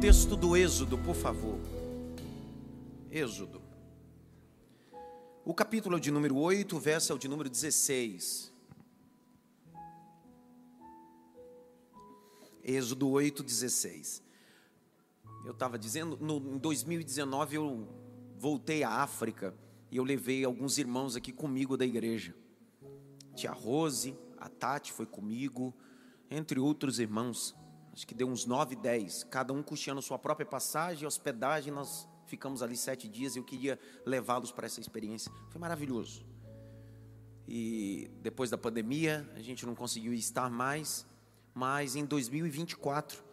[0.00, 1.58] Texto do Êxodo, por favor.
[3.10, 3.62] Êxodo.
[5.42, 8.52] O capítulo de número 8, o verso é o de número 16.
[12.62, 14.22] Êxodo 8, 16.
[15.46, 17.88] Eu estava dizendo, no, em 2019 eu
[18.38, 19.54] voltei à África
[19.90, 22.34] e eu levei alguns irmãos aqui comigo da igreja.
[23.34, 25.74] Tia Rose, a Tati foi comigo,
[26.30, 27.56] entre outros irmãos.
[27.96, 31.72] Acho que deu uns nove, dez, cada um custeando sua própria passagem, hospedagem.
[31.72, 35.32] Nós ficamos ali sete dias e eu queria levá-los para essa experiência.
[35.48, 36.22] Foi maravilhoso.
[37.48, 41.06] E depois da pandemia, a gente não conseguiu estar mais,
[41.54, 43.24] mas em 2024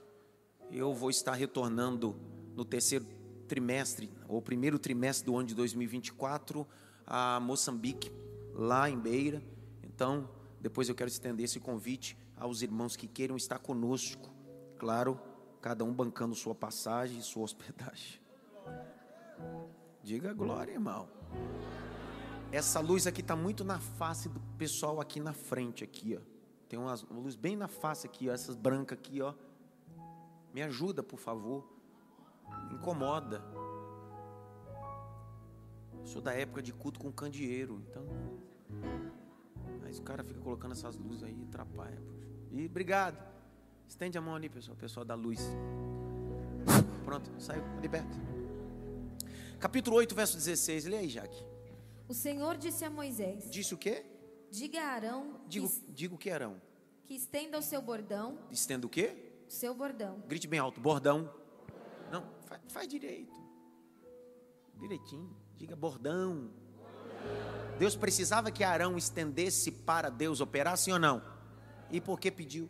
[0.72, 2.16] eu vou estar retornando
[2.56, 3.06] no terceiro
[3.50, 6.66] trimestre, ou primeiro trimestre do ano de 2024,
[7.06, 8.10] a Moçambique,
[8.54, 9.44] lá em Beira.
[9.84, 10.30] Então,
[10.62, 14.33] depois eu quero estender esse convite aos irmãos que queiram estar conosco
[14.78, 15.20] Claro,
[15.62, 18.20] cada um bancando sua passagem e sua hospedagem.
[20.04, 21.08] Diga glória, irmão.
[22.52, 26.22] Essa luz aqui está muito na face do pessoal aqui na frente, aqui, ó.
[26.68, 29.34] Tem uma luz bem na face aqui, ó, essas brancas aqui, ó.
[30.54, 31.68] Me ajuda, por favor.
[32.72, 33.44] Incomoda.
[36.04, 38.06] Sou da época de culto com candeeiro, então.
[39.82, 42.02] Mas o cara fica colocando essas luzes aí, atrapalha.
[42.52, 43.33] E obrigado.
[43.88, 45.40] Estende a mão ali, pessoal, pessoal da luz.
[47.06, 48.18] Pronto, saiu de perto.
[49.60, 50.86] Capítulo 8, verso 16.
[50.86, 51.46] Lê aí, Jaque.
[52.08, 54.06] O Senhor disse a Moisés: Disse o quê?
[54.52, 55.42] Diga a Arão.
[55.48, 56.62] Digo, que, digo que Arão.
[57.06, 58.38] Que estenda o seu bordão.
[58.52, 59.32] Estenda o quê?
[59.48, 60.22] O seu bordão.
[60.28, 61.34] Grite bem alto: bordão.
[62.12, 63.34] Não, faz, faz direito.
[64.76, 65.36] Direitinho.
[65.56, 66.52] Diga bordão.
[67.80, 71.24] Deus precisava que Arão estendesse para Deus operar, sim ou não?
[71.90, 72.70] E por que pediu?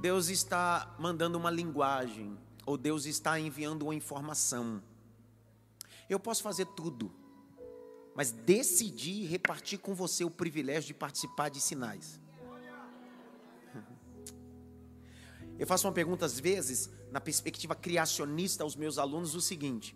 [0.00, 4.82] Deus está mandando uma linguagem, ou Deus está enviando uma informação.
[6.08, 7.12] Eu posso fazer tudo,
[8.14, 12.18] mas decidi repartir com você o privilégio de participar de sinais.
[15.58, 19.94] Eu faço uma pergunta às vezes, na perspectiva criacionista aos meus alunos, o seguinte: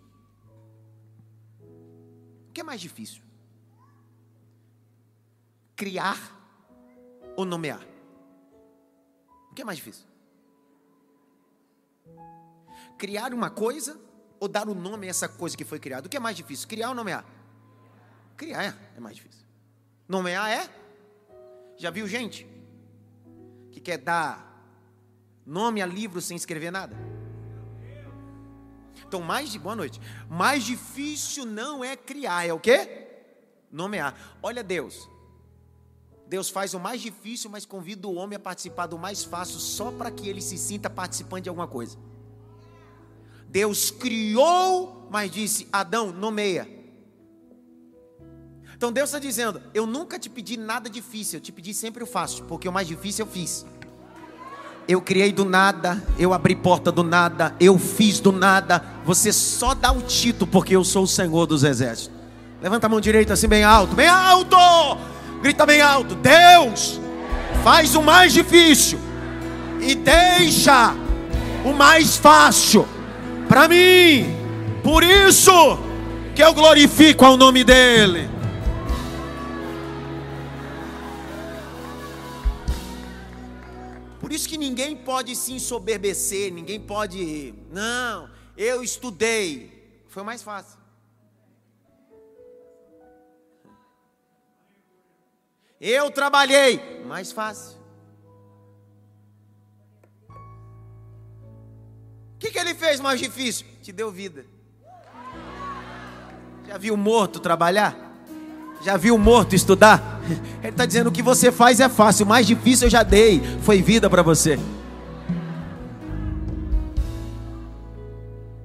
[2.47, 3.23] O que é mais difícil?
[5.75, 6.19] Criar
[7.35, 7.94] ou nomear?
[9.55, 10.03] O que é mais difícil?
[12.97, 13.97] Criar uma coisa
[14.37, 16.07] ou dar o um nome a essa coisa que foi criada?
[16.07, 16.67] O que é mais difícil?
[16.67, 17.23] Criar ou nomear?
[18.35, 19.45] Criar é, é mais difícil.
[20.09, 20.69] Nomear é?
[21.77, 22.45] Já viu gente
[23.71, 24.61] que quer dar
[25.45, 26.93] nome a livro sem escrever nada?
[29.07, 30.01] Então, mais de boa noite.
[30.29, 33.07] Mais difícil não é criar, é o quê?
[33.71, 34.37] Nomear.
[34.43, 35.14] Olha Deus.
[36.27, 39.91] Deus faz o mais difícil, mas convida o homem a participar do mais fácil, só
[39.91, 41.97] para que ele se sinta participante de alguma coisa.
[43.47, 46.67] Deus criou, mas disse: Adão, nomeia.
[48.75, 52.07] Então Deus está dizendo: Eu nunca te pedi nada difícil, eu te pedi sempre o
[52.07, 53.65] fácil, porque o mais difícil eu fiz.
[54.87, 58.83] Eu criei do nada, eu abri porta do nada, eu fiz do nada.
[59.03, 62.15] Você só dá o título, porque eu sou o Senhor dos Exércitos.
[62.61, 64.55] Levanta a mão direita assim, bem alto, bem alto.
[65.41, 66.99] Grita bem alto: Deus
[67.63, 68.99] faz o mais difícil
[69.81, 70.95] e deixa
[71.63, 72.87] o mais fácil
[73.47, 74.35] para mim.
[74.83, 75.51] Por isso
[76.35, 78.29] que eu glorifico ao nome dEle.
[84.19, 87.53] Por isso que ninguém pode se ensoberbecer, ninguém pode.
[87.71, 89.71] Não, eu estudei.
[90.07, 90.84] Foi mais fácil.
[95.87, 97.03] Eu trabalhei.
[97.05, 97.77] Mais fácil.
[100.27, 100.33] O
[102.39, 103.67] que, que ele fez mais difícil?
[103.83, 104.47] Te deu vida.
[106.67, 107.95] Já viu morto trabalhar?
[108.81, 110.19] Já viu morto estudar?
[110.63, 113.39] Ele está dizendo o que você faz é fácil, o mais difícil eu já dei,
[113.61, 114.57] foi vida para você.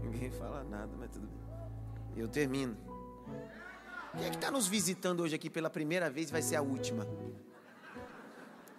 [0.02, 1.36] Ninguém fala nada, mas tudo bem.
[2.16, 2.79] Eu termino.
[4.30, 7.04] Quem que está nos visitando hoje aqui pela primeira vez vai ser a última?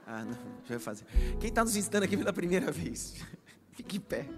[0.08, 1.04] Ah, não, deixa eu fazer.
[1.42, 3.16] Quem está nos visitando aqui pela primeira vez?
[3.76, 4.30] Fique em pé.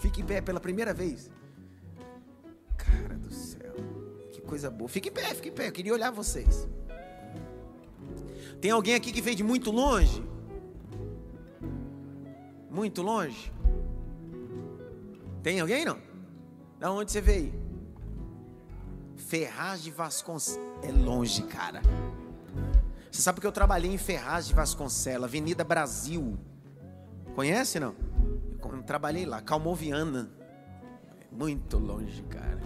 [0.00, 1.30] Fique em pé pela primeira vez.
[2.76, 3.72] Cara do céu.
[4.32, 4.88] Que coisa boa.
[4.88, 5.68] Fique em pé, fique em pé.
[5.68, 6.68] Eu queria olhar vocês.
[8.60, 10.24] Tem alguém aqui que veio de muito longe?
[12.68, 13.52] Muito longe?
[15.40, 16.00] Tem alguém não?
[16.80, 17.59] Da onde você veio?
[19.30, 20.60] Ferraz de Vasconcelos.
[20.82, 21.80] É longe, cara.
[23.12, 26.36] Você sabe que eu trabalhei em Ferraz de Vasconcelos, Avenida Brasil.
[27.36, 27.94] Conhece não?
[28.60, 30.28] Eu trabalhei lá, Calmoviana.
[31.30, 32.58] Muito longe, cara.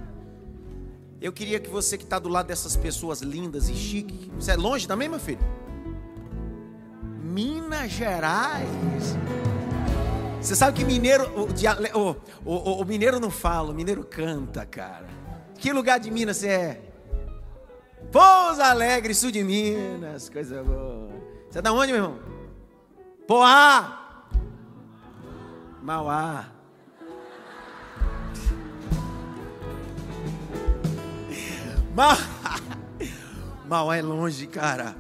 [1.20, 4.30] Eu queria que você que está do lado dessas pessoas lindas e chiques.
[4.34, 5.44] Você é longe também, meu filho?
[7.22, 8.68] Minas Gerais.
[10.40, 12.08] Você sabe que mineiro, o,
[12.42, 15.23] o, o, o, mineiro não fala, o mineiro canta, cara.
[15.64, 16.82] Que lugar de Minas você é?
[18.12, 21.08] Pouso Alegre, sul de Minas, coisa boa.
[21.48, 22.18] Você é da onde, meu irmão?
[23.26, 24.28] Poá.
[25.82, 26.52] Mauá.
[31.94, 32.18] Ma...
[33.66, 34.94] Mauá é longe, cara.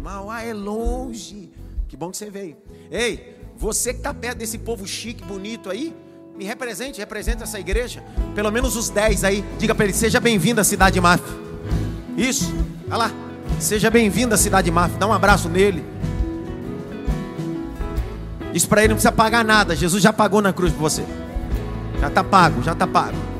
[0.00, 1.52] Mauá é longe.
[1.86, 2.56] Que bom que você veio.
[2.90, 5.94] Ei, você que está perto desse povo chique, bonito aí,
[6.36, 8.02] me represente, represente essa igreja.
[8.34, 9.44] Pelo menos os 10 aí.
[9.58, 11.22] Diga para ele: seja bem-vindo à cidade Maf.
[12.16, 12.54] Isso,
[12.88, 13.10] olha lá.
[13.58, 14.96] Seja bem-vindo à cidade Maf.
[14.98, 15.84] Dá um abraço nele.
[18.52, 19.74] Diz para ele: não precisa pagar nada.
[19.74, 21.04] Jesus já pagou na cruz por você.
[22.00, 23.36] Já está pago, já está pago.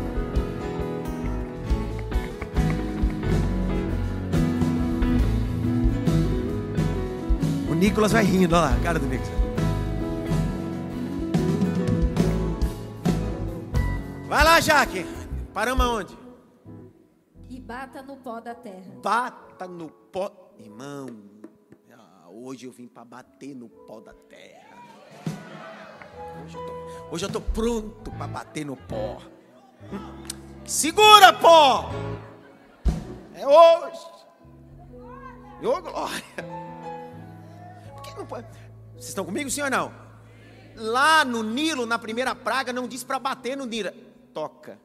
[7.76, 9.35] Nicolas vai rindo, olha lá, a cara do Nicolas.
[14.28, 15.06] Vai lá, Jaque.
[15.54, 16.18] Paramos aonde?
[17.48, 18.92] E bata no pó da terra.
[19.00, 20.52] Bata no pó.
[20.58, 21.06] Irmão,
[21.92, 24.78] ah, hoje eu vim para bater no pó da terra.
[26.42, 29.20] Hoje eu tô, hoje eu tô pronto para bater no pó.
[30.64, 31.90] Segura, pó!
[33.32, 34.06] É hoje.
[35.62, 36.66] Ô, oh, glória!
[38.94, 39.92] Vocês estão comigo, sim ou não?
[40.74, 43.90] Lá no Nilo, na primeira praga, não diz para bater no Nilo,
[44.36, 44.78] toca.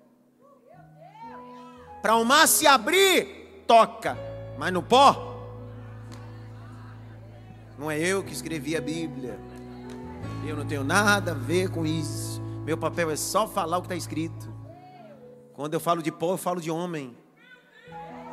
[2.01, 4.17] Para o mar se abrir, toca.
[4.57, 5.45] Mas no pó,
[7.77, 9.37] não é eu que escrevi a Bíblia.
[10.47, 12.41] Eu não tenho nada a ver com isso.
[12.63, 14.49] Meu papel é só falar o que está escrito.
[15.53, 17.13] Quando eu falo de pó, eu falo de homem.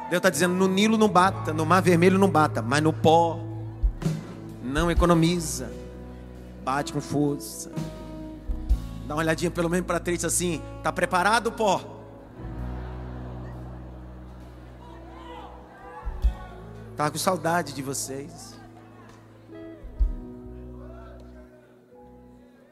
[0.09, 3.41] Deus está dizendo: no Nilo não bata, no Mar Vermelho não bata, mas no pó
[4.63, 5.69] não economiza,
[6.63, 7.73] bate com força.
[9.09, 11.81] Dá uma olhadinha pelo menos para três assim, tá preparado, pó?
[16.95, 18.55] Tá com saudade de vocês.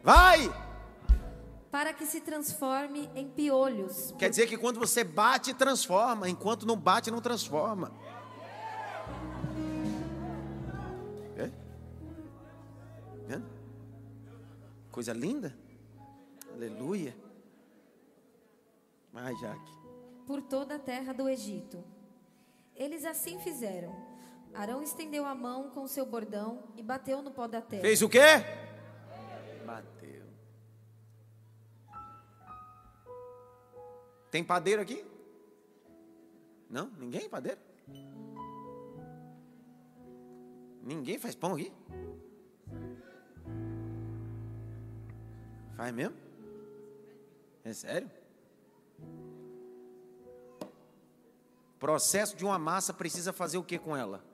[0.02, 0.54] Vai!
[1.70, 4.14] Para que se transforme em piolhos.
[4.18, 6.28] Quer dizer que quando você bate, transforma.
[6.28, 7.90] Enquanto não bate, não transforma.
[14.96, 15.54] Coisa linda.
[16.66, 17.16] Aleluia.
[19.12, 19.72] Vai, Jaque.
[20.26, 21.82] Por toda a terra do Egito.
[22.74, 23.94] Eles assim fizeram.
[24.52, 27.82] Arão estendeu a mão com seu bordão e bateu no pó da terra.
[27.82, 28.18] Fez o quê?
[29.64, 30.26] Bateu.
[34.30, 35.04] Tem padeiro aqui?
[36.68, 36.90] Não?
[36.98, 37.60] Ninguém padeiro?
[40.82, 41.72] Ninguém faz pão aqui?
[45.76, 46.25] Faz mesmo?
[47.66, 48.08] É sério?
[51.80, 54.24] Processo de uma massa precisa fazer o que com ela?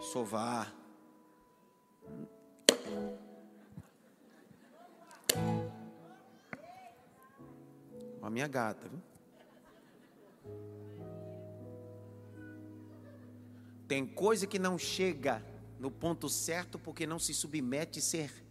[0.00, 0.74] Sovar.
[8.20, 9.00] A minha gata, viu?
[13.86, 15.40] Tem coisa que não chega
[15.78, 18.43] no ponto certo porque não se submete a ser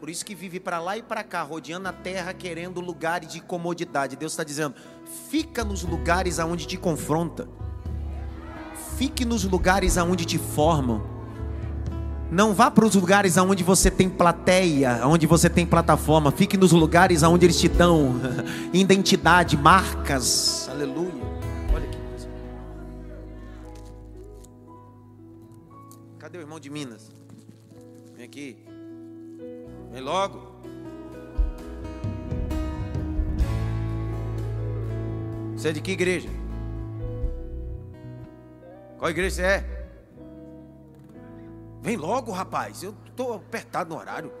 [0.00, 3.38] Por isso que vive para lá e para cá, rodeando a terra, querendo lugares de
[3.38, 4.16] comodidade.
[4.16, 4.74] Deus está dizendo:
[5.28, 7.46] fica nos lugares aonde te confronta.
[8.96, 11.02] Fique nos lugares aonde te formam.
[12.30, 16.32] Não vá para os lugares aonde você tem plateia, aonde você tem plataforma.
[16.32, 18.14] Fique nos lugares aonde eles te dão
[18.72, 20.66] identidade, marcas.
[20.70, 21.12] Aleluia.
[21.74, 21.98] Olha aqui.
[26.18, 27.10] Cadê o irmão de Minas?
[28.16, 28.69] Vem aqui.
[29.90, 30.50] Vem logo.
[35.56, 36.28] Você é de que igreja?
[38.98, 39.86] Qual igreja você é?
[41.82, 42.82] Vem logo, rapaz.
[42.82, 44.32] Eu estou apertado no horário.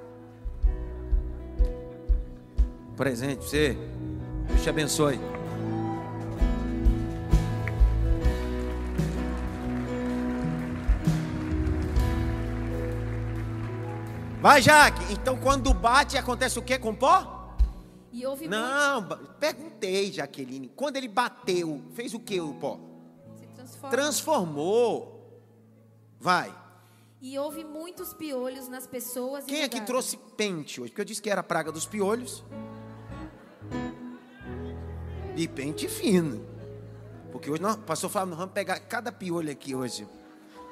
[2.96, 3.76] Presente, você.
[4.46, 5.18] Deus te abençoe.
[14.40, 15.12] Vai, Jaque.
[15.12, 17.54] Então, quando bate, acontece o que com pó?
[18.10, 19.34] E houve Não, muito...
[19.38, 20.68] perguntei, Jaqueline.
[20.74, 22.80] Quando ele bateu, fez o que o pó?
[23.36, 23.90] Se transformou.
[23.90, 25.42] Transformou.
[26.18, 26.54] Vai.
[27.20, 29.44] E houve muitos piolhos nas pessoas.
[29.44, 30.90] Quem é que trouxe pente hoje?
[30.90, 32.42] Porque eu disse que era a praga dos piolhos.
[35.36, 36.46] E pente fino.
[37.30, 40.08] Porque hoje nós, o pastor falou, nós vamos pegar cada piolho aqui hoje.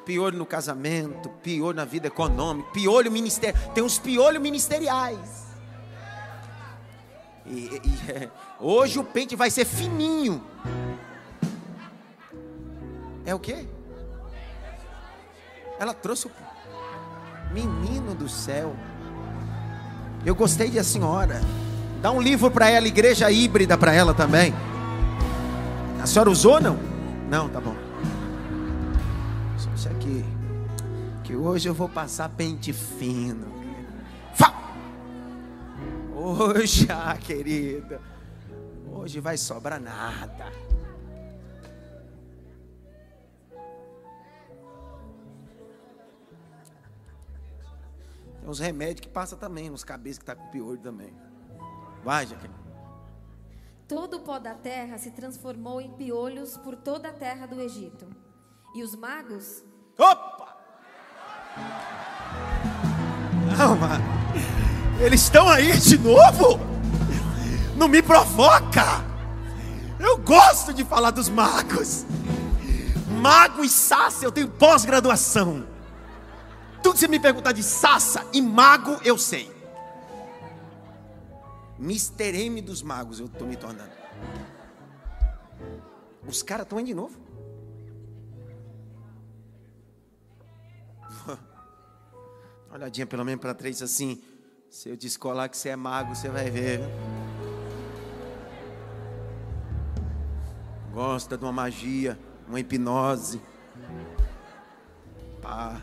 [0.08, 3.62] Piolho no casamento, piolho na vida econômica, piolho ministerial.
[3.74, 5.44] Tem uns piolhos ministeriais.
[7.44, 10.42] E, e, é, hoje o pente vai ser fininho.
[13.26, 13.66] É o quê?
[15.78, 16.30] Ela trouxe o
[17.52, 18.74] menino do céu.
[20.24, 21.42] Eu gostei de a senhora.
[22.00, 24.54] Dá um livro para ela, igreja híbrida para ela também.
[26.02, 26.78] A senhora usou não?
[27.28, 27.87] Não, tá bom.
[31.40, 33.46] Hoje eu vou passar pente fino.
[34.34, 34.52] Fá!
[36.16, 38.00] Hoje, ah, querida.
[38.92, 40.50] Hoje vai sobrar nada.
[48.40, 51.14] Tem uns remédios que passa também, nos cabeças que tá com piolho também.
[52.02, 52.58] Vai, Jaqueline.
[53.86, 58.08] Todo o pó da terra se transformou em piolhos por toda a terra do Egito.
[58.74, 59.64] E os magos.
[59.96, 60.47] Opa!
[63.56, 64.00] Calma.
[65.00, 66.60] Eles estão aí de novo?
[67.76, 69.04] Não me provoca!
[69.98, 72.04] Eu gosto de falar dos magos.
[73.20, 75.66] Mago e Sácia, eu tenho pós-graduação.
[76.82, 79.52] Tudo que você me perguntar de Sassa e mago, eu sei.
[81.78, 83.90] Mister M dos magos, eu estou me tornando.
[86.26, 87.27] Os caras estão aí de novo.
[92.72, 94.22] Olhadinha pelo menos para três assim.
[94.70, 96.80] Se eu descolar que você é mago, você vai ver.
[100.92, 103.40] Gosta de uma magia, uma hipnose.
[105.40, 105.80] Pá.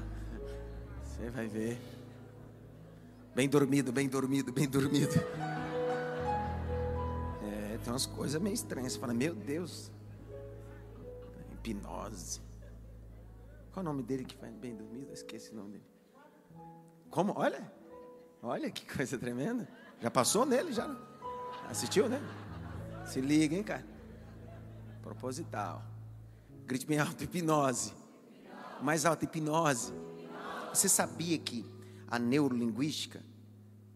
[1.03, 1.79] Você vai ver.
[3.33, 5.15] Bem dormido, bem dormido, bem dormido.
[7.43, 8.93] É, tem umas coisas meio estranhas.
[8.93, 9.91] Você fala, meu Deus.
[11.51, 12.41] Hipnose.
[13.73, 15.07] Qual o nome dele que faz bem dormido?
[15.07, 15.94] Eu esqueci o nome dele.
[17.15, 17.31] Como?
[17.37, 17.71] Olha.
[18.43, 19.65] Olha que coisa tremenda.
[20.01, 20.93] Já passou nele, já.
[21.69, 22.21] Assistiu, né?
[23.07, 23.87] Se liga, hein, cara.
[25.01, 25.81] Proposital.
[26.65, 27.93] Grite bem alto, hipnose.
[28.81, 29.93] Mais alto, hipnose.
[30.73, 31.65] Você sabia que
[32.05, 33.23] a neurolinguística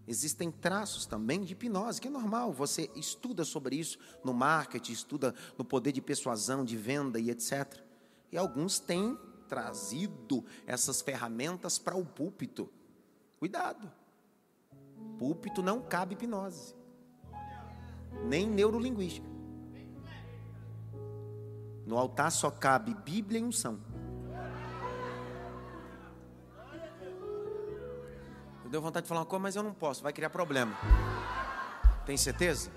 [0.07, 2.53] existem traços também de hipnose, que é normal.
[2.53, 7.83] Você estuda sobre isso no marketing, estuda no poder de persuasão, de venda e etc.
[8.31, 12.71] E alguns têm trazido essas ferramentas para o púlpito.
[13.39, 13.89] Cuidado.
[15.17, 16.75] Púlpito não cabe hipnose.
[18.25, 19.27] Nem neurolinguística.
[21.85, 23.79] No altar só cabe Bíblia e unção.
[28.69, 30.77] Deu vontade de falar uma coisa, mas eu não posso, vai criar problema.
[32.05, 32.69] Tem certeza?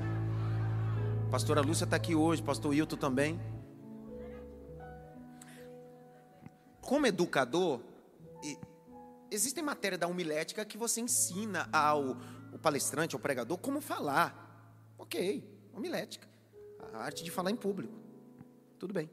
[1.30, 3.38] Pastora Lúcia está aqui hoje, pastor Wilton também.
[6.80, 7.80] Como educador,
[9.32, 12.16] existe matéria da homilética que você ensina ao
[12.60, 14.94] palestrante, ao pregador, como falar.
[14.98, 16.28] Ok, homilética.
[16.92, 17.94] A arte de falar em público.
[18.78, 19.10] Tudo bem.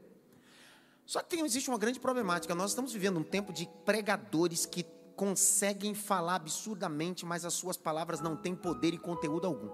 [1.06, 2.54] Só que tem, existe uma grande problemática.
[2.54, 4.84] Nós estamos vivendo um tempo de pregadores que
[5.16, 9.70] conseguem falar absurdamente, mas as suas palavras não têm poder e conteúdo algum.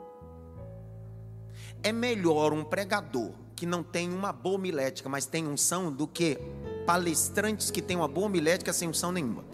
[1.83, 6.39] É melhor um pregador que não tem uma boa homilética, mas tem unção, do que
[6.87, 9.45] palestrantes que têm uma boa homilética sem unção nenhuma.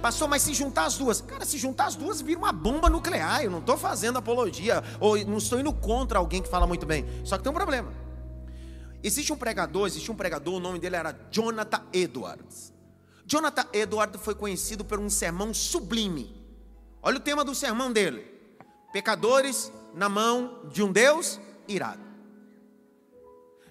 [0.00, 3.44] Passou, mas se juntar as duas, cara, se juntar as duas vira uma bomba nuclear.
[3.44, 7.04] Eu não estou fazendo apologia, ou não estou indo contra alguém que fala muito bem.
[7.22, 7.92] Só que tem um problema.
[9.02, 12.72] Existe um pregador, existe um pregador, o nome dele era Jonathan Edwards.
[13.26, 16.34] Jonathan Edward foi conhecido por um sermão sublime.
[17.02, 18.26] Olha o tema do sermão dele:
[18.92, 21.38] Pecadores na mão de um Deus
[21.68, 22.02] irado.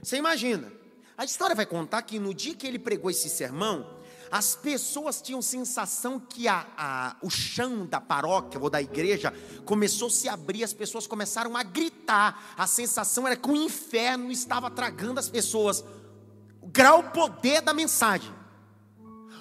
[0.01, 0.71] Você imagina?
[1.17, 3.98] A história vai contar que no dia que ele pregou esse sermão,
[4.31, 9.33] as pessoas tinham sensação que a, a, o chão da paróquia ou da igreja
[9.65, 12.53] começou a se abrir, as pessoas começaram a gritar.
[12.57, 15.83] A sensação era que o inferno estava tragando as pessoas.
[16.61, 18.33] O grau poder da mensagem.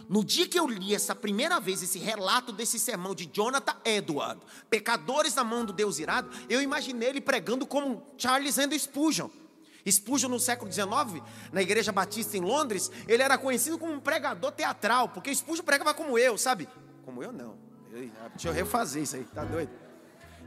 [0.09, 4.41] No dia que eu li essa primeira vez esse relato desse sermão de Jonathan Edward,
[4.71, 9.29] pecadores na mão do Deus irado, eu imaginei ele pregando como Charles Andrew Spurgeon.
[9.91, 14.53] Spurgeon no século XIX, na igreja batista em Londres, ele era conhecido como um pregador
[14.53, 16.69] teatral, porque Spurgeon pregava como eu, sabe?
[17.05, 17.57] Como eu não.
[17.93, 19.71] Eu, deixa eu refazer isso aí, tá doido?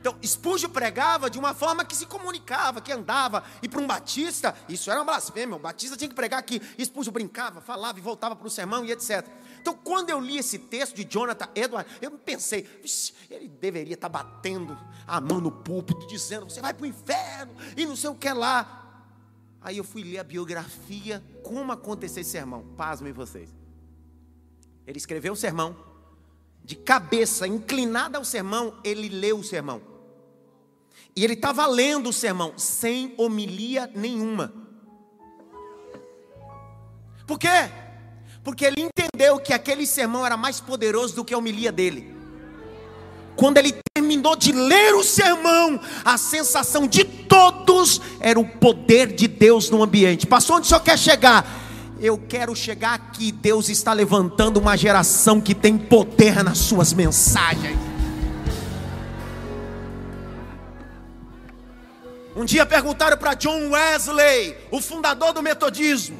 [0.02, 3.44] Então, Spurgeon pregava de uma forma que se comunicava, que andava.
[3.62, 5.56] E para um batista, isso era uma blasfêmia.
[5.56, 8.92] O batista tinha que pregar que Spurgeon brincava, falava e voltava para o sermão e
[8.92, 9.28] etc.
[9.62, 12.68] Então, quando eu li esse texto de Jonathan Edwards, eu pensei,
[13.30, 17.54] ele deveria estar tá batendo a mão no púlpito, dizendo: você vai para o inferno
[17.78, 18.80] e não sei o que lá.
[19.62, 22.66] Aí eu fui ler a biografia, como aconteceu esse sermão.
[22.76, 23.50] Pasmem vocês.
[24.88, 25.76] Ele escreveu o sermão,
[26.64, 29.82] de cabeça inclinada ao sermão, ele leu o sermão.
[31.16, 34.54] E ele estava lendo o sermão sem homilia nenhuma.
[37.28, 37.48] Por quê?
[38.44, 42.21] Porque ele entendeu que aquele sermão era mais poderoso do que a homilia dele.
[43.36, 49.28] Quando ele terminou de ler o sermão, a sensação de todos era o poder de
[49.28, 50.28] Deus no ambiente.
[50.28, 51.46] Passou onde o senhor quer chegar?
[52.00, 53.32] Eu quero chegar aqui.
[53.32, 57.78] Deus está levantando uma geração que tem poder nas suas mensagens.
[62.36, 66.18] Um dia perguntaram para John Wesley, o fundador do metodismo.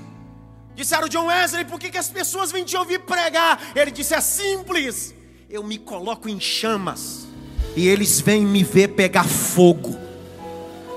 [0.76, 3.60] Disseram, John Wesley, por que, que as pessoas vêm te ouvir pregar?
[3.76, 5.16] Ele disse: é simples.
[5.54, 7.28] Eu me coloco em chamas
[7.76, 9.98] e eles vêm me ver pegar fogo.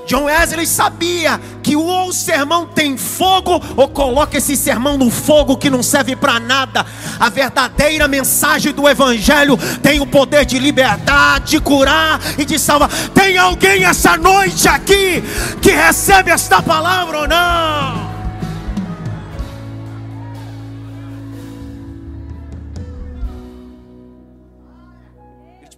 [0.06, 5.56] John Wesley sabia que ou o sermão tem fogo, ou coloca esse sermão no fogo
[5.56, 6.87] que não serve para nada.
[7.18, 12.90] A verdadeira mensagem do Evangelho tem o poder de libertar, de curar e de salvar.
[13.12, 15.20] Tem alguém essa noite aqui
[15.61, 18.03] que recebe esta palavra ou não?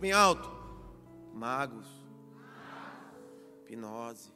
[0.07, 0.49] Bem alto,
[1.35, 1.89] magos
[3.65, 4.31] hipnose.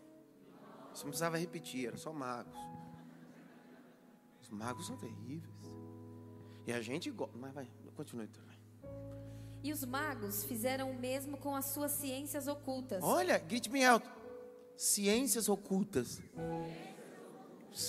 [0.93, 2.59] Você não precisava repetir, era só magos.
[4.43, 5.55] Os magos são terríveis.
[6.67, 7.39] E a gente gosta.
[7.39, 8.59] Mas vai, continue também.
[9.63, 13.05] E os magos fizeram o mesmo com as suas ciências ocultas.
[13.05, 14.11] Olha, grite bem alto.
[14.77, 16.21] Ciências ocultas.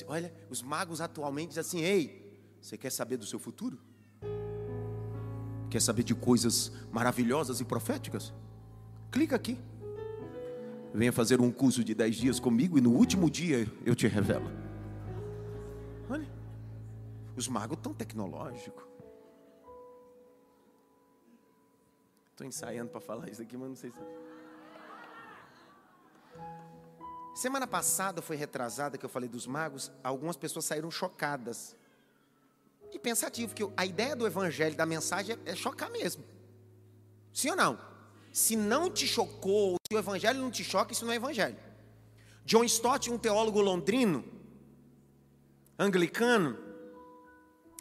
[0.06, 3.82] Olha, os magos atualmente dizem assim: Ei, você quer saber do seu futuro?
[5.72, 8.34] Quer saber de coisas maravilhosas e proféticas?
[9.10, 9.58] Clica aqui.
[10.94, 14.52] Venha fazer um curso de 10 dias comigo e no último dia eu te revelo.
[16.10, 16.28] Olha,
[17.38, 18.84] os magos tão tecnológicos.
[22.32, 23.98] Estou ensaiando para falar isso aqui, mas não sei se.
[27.34, 31.78] Semana passada foi retrasada que eu falei dos magos, algumas pessoas saíram chocadas.
[32.92, 36.24] E pensativo, que a ideia do evangelho, da mensagem, é chocar mesmo.
[37.34, 37.80] Sim ou não?
[38.32, 41.58] Se não te chocou, se o evangelho não te choca, isso não é evangelho.
[42.46, 44.26] John Stott, um teólogo londrino,
[45.78, 46.58] anglicano,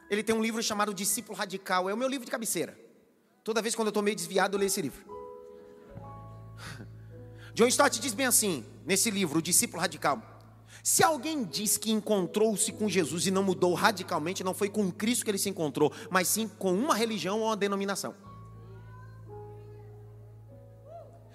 [0.09, 2.79] ele tem um livro chamado Discípulo Radical, é o meu livro de cabeceira.
[3.45, 5.05] Toda vez quando eu estou meio desviado, eu leio esse livro.
[7.55, 10.21] John Stott diz bem assim, nesse livro, O Discípulo Radical:
[10.83, 15.25] Se alguém diz que encontrou-se com Jesus e não mudou radicalmente, não foi com Cristo
[15.25, 18.15] que ele se encontrou, mas sim com uma religião ou uma denominação.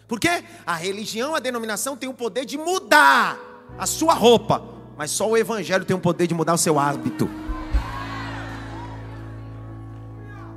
[0.07, 0.27] Porque
[0.65, 3.39] a religião, a denominação tem o poder de mudar
[3.77, 4.63] a sua roupa,
[4.97, 7.27] mas só o evangelho tem o poder de mudar o seu hábito.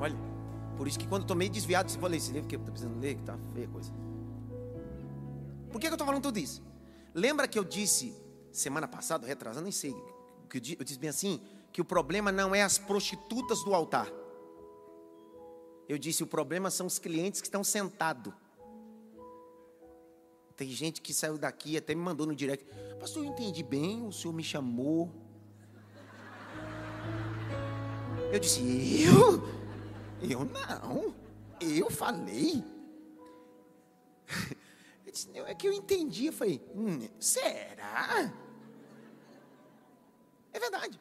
[0.01, 0.17] Olha,
[0.77, 2.73] por isso que quando eu estou meio desviado, você fala esse livro que eu estou
[2.73, 3.91] precisando ler, que está feia coisa.
[5.71, 6.63] Por que, que eu estou falando tudo isso?
[7.15, 8.15] Lembra que eu disse
[8.53, 9.95] semana passada, retrasando, nem sei,
[10.49, 11.41] que eu disse bem assim,
[11.73, 14.09] que o problema não é as prostitutas do altar.
[15.89, 18.35] Eu disse, o problema são os clientes que estão sentados
[20.59, 22.67] tem gente que saiu daqui, até me mandou no direct.
[22.99, 25.09] Pastor, eu entendi bem, o senhor me chamou.
[28.33, 29.41] Eu disse, eu?
[30.21, 31.15] Eu não.
[31.61, 32.65] Eu falei.
[35.09, 36.27] Eu disse, é que eu entendi.
[36.27, 38.31] Eu falei, hum, será?
[40.53, 41.01] É verdade.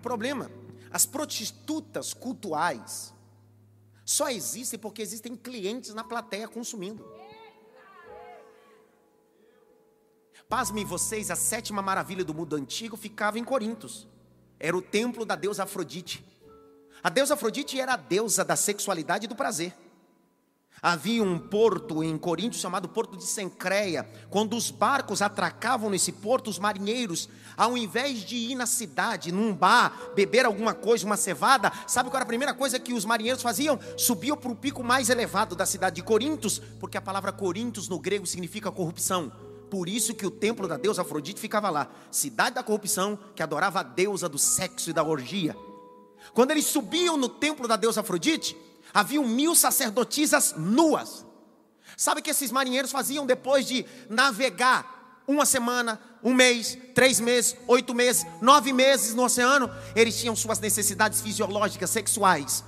[0.00, 0.48] Problema,
[0.92, 3.12] as prostitutas cultuais
[4.04, 7.04] só existem porque existem clientes na plateia consumindo.
[10.48, 14.06] Pasmem vocês, a sétima maravilha do mundo antigo ficava em Corintos.
[14.60, 16.24] Era o templo da deusa Afrodite.
[17.02, 19.74] A deusa Afrodite era a deusa da sexualidade e do prazer.
[20.84, 24.04] Havia um porto em Corinto chamado Porto de Sencreia.
[24.28, 29.54] Quando os barcos atracavam nesse porto, os marinheiros, ao invés de ir na cidade, num
[29.54, 33.44] bar, beber alguma coisa, uma cevada, sabe qual era a primeira coisa que os marinheiros
[33.44, 33.78] faziam?
[33.96, 38.00] Subiam para o pico mais elevado da cidade de Corintos, porque a palavra Corintos no
[38.00, 39.30] grego significa corrupção.
[39.70, 43.78] Por isso que o templo da deusa Afrodite ficava lá, cidade da corrupção, que adorava
[43.78, 45.56] a deusa do sexo e da orgia.
[46.34, 48.56] Quando eles subiam no templo da deusa Afrodite,
[48.92, 51.26] haviam mil sacerdotisas nuas.
[51.96, 57.56] Sabe o que esses marinheiros faziam depois de navegar uma semana, um mês, três meses,
[57.66, 59.70] oito meses, nove meses no oceano?
[59.94, 62.64] Eles tinham suas necessidades fisiológicas, sexuais.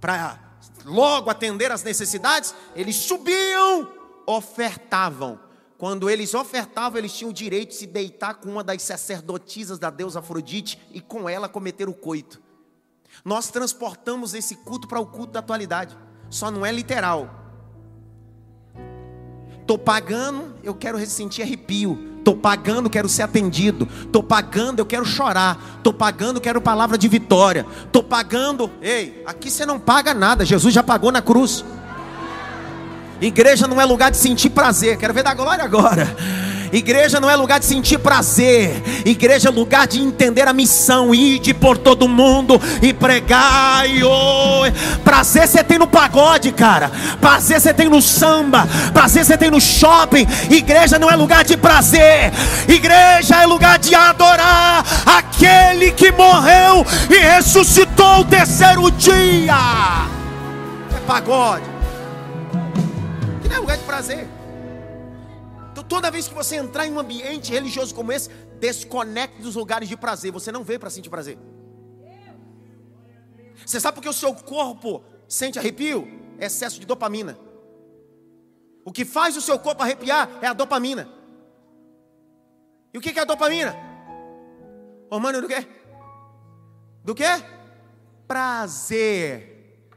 [0.00, 0.38] Para
[0.84, 3.92] logo atender as necessidades, eles subiam,
[4.26, 5.38] ofertavam.
[5.76, 9.90] Quando eles ofertavam, eles tinham o direito de se deitar com uma das sacerdotisas da
[9.90, 12.47] deusa Afrodite e com ela cometer o coito.
[13.24, 15.96] Nós transportamos esse culto para o culto da atualidade,
[16.30, 17.30] só não é literal.
[19.60, 22.16] Estou pagando, eu quero sentir arrepio.
[22.18, 23.88] Estou pagando, quero ser atendido.
[24.02, 25.76] Estou pagando, eu quero chorar.
[25.76, 27.66] Estou pagando, quero palavra de vitória.
[27.84, 28.70] Estou pagando.
[28.80, 30.44] Ei, aqui você não paga nada.
[30.44, 31.64] Jesus já pagou na cruz.
[33.20, 34.96] Igreja não é lugar de sentir prazer.
[34.96, 36.16] Quero ver da glória agora.
[36.72, 38.82] Igreja não é lugar de sentir prazer.
[39.04, 43.88] Igreja é lugar de entender a missão, ir por todo mundo e pregar.
[43.88, 44.62] E oh,
[45.02, 46.90] prazer você tem no pagode, cara.
[47.20, 48.68] Prazer você tem no samba.
[48.92, 50.26] Prazer você tem no shopping.
[50.50, 52.32] Igreja não é lugar de prazer.
[52.68, 60.06] Igreja é lugar de adorar aquele que morreu e ressuscitou o terceiro dia.
[60.94, 61.78] É pagode
[63.48, 64.37] não é lugar de prazer.
[65.88, 68.28] Toda vez que você entrar em um ambiente religioso como esse,
[68.60, 70.30] desconecte dos lugares de prazer.
[70.32, 71.38] Você não veio para sentir prazer.
[73.64, 76.06] Você sabe porque o seu corpo sente arrepio?
[76.38, 77.38] É excesso de dopamina.
[78.84, 81.08] O que faz o seu corpo arrepiar é a dopamina.
[82.92, 83.76] E o que é a dopamina?
[85.10, 85.66] Hormônio do quê?
[87.04, 87.24] Do quê?
[88.26, 89.88] Prazer.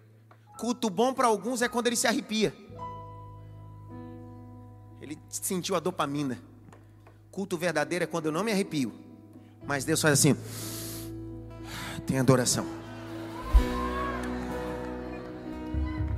[0.57, 2.53] Culto bom para alguns é quando ele se arrepia.
[5.11, 6.39] Ele sentiu a dopamina.
[7.31, 8.93] Culto verdadeiro é quando eu não me arrepio.
[9.67, 10.37] Mas Deus faz assim.
[12.07, 12.80] Tem adoração.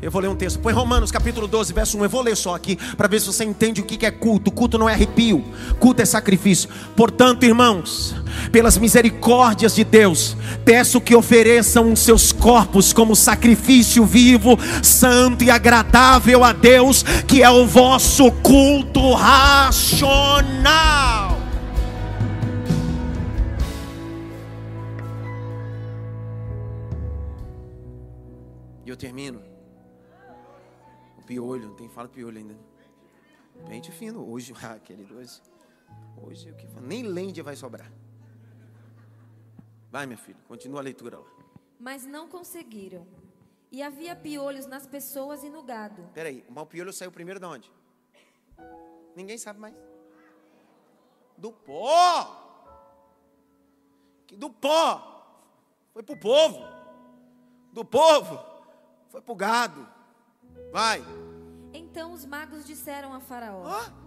[0.03, 0.59] Eu vou ler um texto.
[0.59, 2.03] Põe Romanos capítulo 12, verso 1.
[2.03, 4.51] Eu vou ler só aqui para ver se você entende o que é culto.
[4.51, 5.41] Culto não é arrepio,
[5.79, 6.69] culto é sacrifício.
[6.93, 8.13] Portanto, irmãos,
[8.51, 10.35] pelas misericórdias de Deus,
[10.65, 17.41] peço que ofereçam os seus corpos como sacrifício vivo, santo e agradável a Deus, que
[17.41, 20.43] é o vosso culto racional.
[28.85, 29.52] E eu termino
[31.23, 32.55] piolho, não tem fala piolho ainda.
[33.67, 35.41] Pente fino, hoje, ah, querido, hoje,
[36.21, 37.91] hoje o que nem lende vai sobrar.
[39.91, 41.27] Vai, minha filha, continua a leitura lá.
[41.79, 43.05] Mas não conseguiram.
[43.71, 46.09] E havia piolhos nas pessoas e no gado.
[46.13, 47.71] Peraí, o mal piolho saiu primeiro de onde?
[49.15, 49.75] Ninguém sabe mais.
[51.37, 52.39] Do pó.
[54.31, 55.13] Do pó.
[55.93, 56.59] Foi pro povo.
[57.71, 58.39] Do povo.
[59.09, 59.87] Foi pro gado.
[60.71, 61.03] Vai.
[61.73, 64.03] Então os magos disseram a Faraó: oh?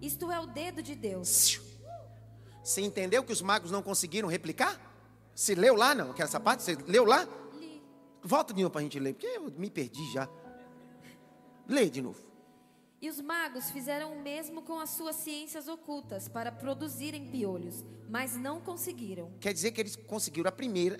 [0.00, 1.60] Isto é o dedo de Deus.
[2.62, 4.78] Você entendeu que os magos não conseguiram replicar?
[5.34, 6.12] Você leu lá, não?
[6.12, 6.62] Que essa parte?
[6.62, 7.26] Você leu lá?
[7.58, 7.82] Li.
[8.22, 10.28] Volta de novo para a gente ler, porque eu me perdi já.
[11.68, 12.20] Lê de novo.
[13.00, 18.36] E os magos fizeram o mesmo com as suas ciências ocultas para produzirem piolhos, mas
[18.36, 19.30] não conseguiram.
[19.38, 20.98] Quer dizer que eles conseguiram a primeira.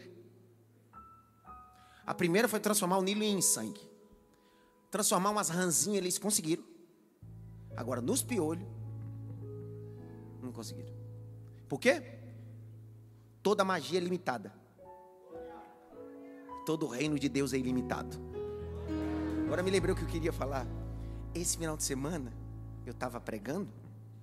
[2.07, 3.86] A primeira foi transformar o Nilo em sangue
[4.90, 6.64] transformar umas ranzinhas, eles conseguiram.
[7.77, 8.66] Agora, nos piolhos,
[10.42, 10.94] não conseguiram.
[11.68, 12.03] Por quê?
[13.42, 14.53] Toda magia é limitada.
[16.64, 18.16] Todo o reino de Deus é ilimitado.
[19.44, 20.66] Agora me lembrei o que eu queria falar.
[21.35, 22.33] Esse final de semana,
[22.85, 23.68] eu estava pregando,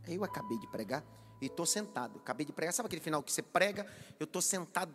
[0.08, 1.04] eu acabei de pregar
[1.42, 2.20] e estou sentado.
[2.20, 3.86] Acabei de pregar, sabe aquele final que você prega?
[4.20, 4.94] Eu estou sentado,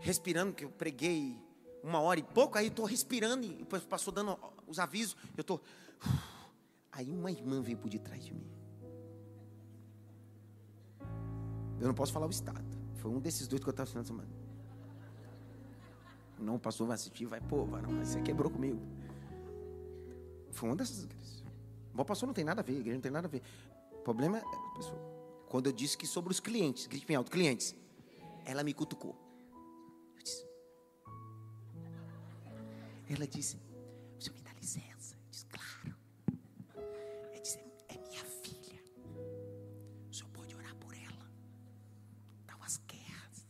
[0.00, 1.38] respirando, que eu preguei
[1.82, 5.60] uma hora e pouco, aí estou respirando, e passou dando os avisos, eu estou.
[6.92, 8.44] Aí uma irmã veio por detrás de mim.
[11.80, 12.64] Eu não posso falar o estado.
[12.96, 14.28] Foi um desses dois que eu estava assistindo semana.
[16.38, 18.80] Não, o pastor vai assistir, vai, pô, mas você quebrou comigo.
[20.50, 21.44] Foi uma dessas igrejas.
[21.96, 23.42] O pastor não tem nada a ver, a igreja não tem nada a ver.
[23.92, 24.42] O problema é,
[24.76, 24.98] pessoal,
[25.48, 27.74] quando eu disse que sobre os clientes, grite bem alto, clientes,
[28.44, 29.29] ela me cutucou.
[33.12, 33.56] Ela disse:
[34.16, 35.16] O senhor me dá licença?
[35.16, 35.96] Eu disse: Claro.
[36.76, 38.80] Ela disse: É minha filha.
[40.08, 41.28] O senhor pode orar por ela.
[42.46, 43.48] Dá umas guerras.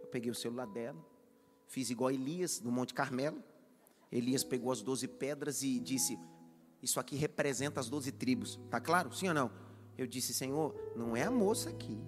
[0.00, 1.04] Eu peguei o celular dela,
[1.68, 3.44] fiz igual Elias no Monte Carmelo.
[4.10, 6.18] Elias pegou as doze pedras e disse:
[6.80, 8.58] Isso aqui representa as doze tribos.
[8.70, 9.12] Tá claro?
[9.12, 9.50] Sim ou não?
[9.98, 12.02] Eu disse: Senhor, não é a moça aqui,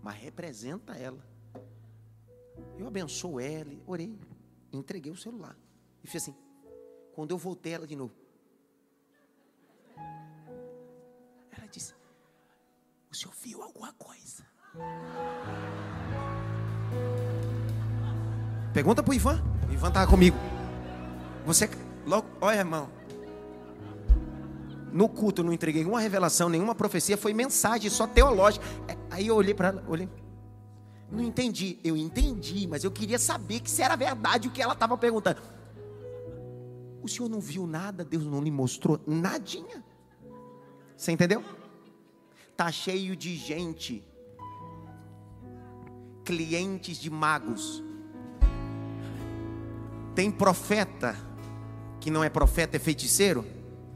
[0.00, 1.26] mas representa ela.
[2.78, 4.16] Eu abençoo ela, orei
[4.72, 5.56] entreguei o celular.
[6.02, 6.34] E fiz assim.
[7.14, 8.14] Quando eu voltei ela de novo.
[11.50, 11.94] Ela disse:
[13.10, 14.44] O senhor viu alguma coisa?
[18.72, 19.42] Pergunta pro Ivan.
[19.68, 20.36] O Ivan estava comigo.
[21.44, 21.68] Você,
[22.06, 22.88] logo, olha, irmão.
[24.92, 28.64] No culto eu não entreguei nenhuma revelação, nenhuma profecia, foi mensagem só teológica.
[29.10, 30.08] Aí eu olhei para ela, olhei.
[31.12, 31.78] Não entendi.
[31.84, 35.42] Eu entendi, mas eu queria saber que se era verdade o que ela estava perguntando.
[37.02, 39.84] O senhor não viu nada, Deus não lhe mostrou nadinha.
[40.96, 41.44] Você entendeu?
[42.56, 44.02] Tá cheio de gente,
[46.24, 47.82] clientes de magos.
[50.14, 51.16] Tem profeta
[52.00, 53.44] que não é profeta, é feiticeiro,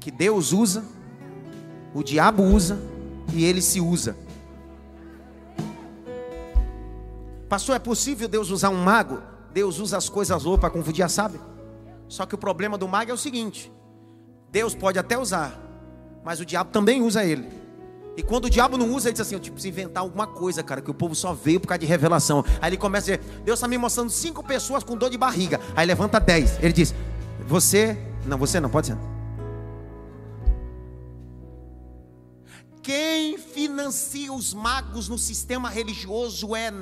[0.00, 0.84] que Deus usa,
[1.94, 2.78] o diabo usa
[3.32, 4.25] e ele se usa.
[7.48, 9.22] Pastor, é possível Deus usar um mago?
[9.52, 11.40] Deus usa as coisas loucas para confundir a sábia?
[12.08, 13.72] Só que o problema do mago é o seguinte:
[14.50, 15.58] Deus pode até usar,
[16.24, 17.48] mas o diabo também usa ele.
[18.16, 20.62] E quando o diabo não usa, ele diz assim: Eu tipo, preciso inventar alguma coisa,
[20.62, 22.44] cara, que o povo só veio por causa de revelação.
[22.60, 25.60] Aí ele começa a dizer: Deus está me mostrando cinco pessoas com dor de barriga.
[25.76, 26.58] Aí levanta dez.
[26.62, 26.94] Ele diz:
[27.46, 28.96] Você, não, você não, pode ser.
[32.82, 36.72] Quem financia os magos no sistema religioso é.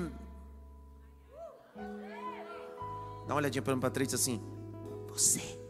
[3.26, 4.40] Dá uma olhadinha para trás e diz assim:
[5.08, 5.64] Você.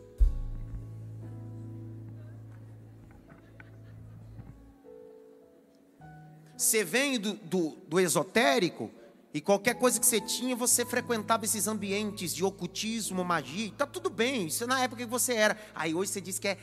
[6.57, 8.91] Você vem do, do, do esotérico
[9.33, 14.09] e qualquer coisa que você tinha, você frequentava esses ambientes de ocultismo, magia, tá tudo
[14.09, 15.59] bem, isso é na época que você era.
[15.75, 16.59] Aí hoje você diz que é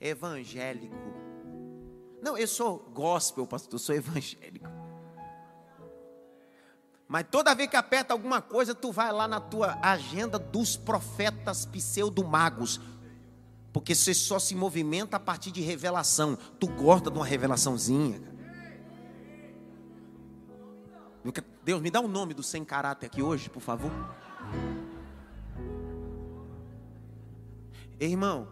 [0.00, 0.96] evangélico.
[2.22, 4.73] Não, eu sou gospel, pastor, eu sou evangélico.
[7.14, 11.64] Mas toda vez que aperta alguma coisa, tu vai lá na tua agenda dos profetas
[11.64, 12.80] pseudo-magos.
[13.72, 16.36] Porque você só se movimenta a partir de revelação.
[16.58, 18.20] Tu gosta de uma revelaçãozinha.
[21.64, 23.92] Deus, me dá o um nome do sem caráter aqui hoje, por favor.
[28.00, 28.48] Ei, irmão,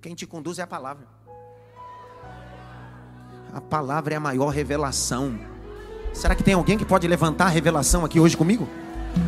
[0.00, 1.08] quem te conduz é a palavra.
[3.52, 5.49] A palavra é a maior revelação.
[6.12, 8.68] Será que tem alguém que pode levantar a revelação aqui hoje comigo?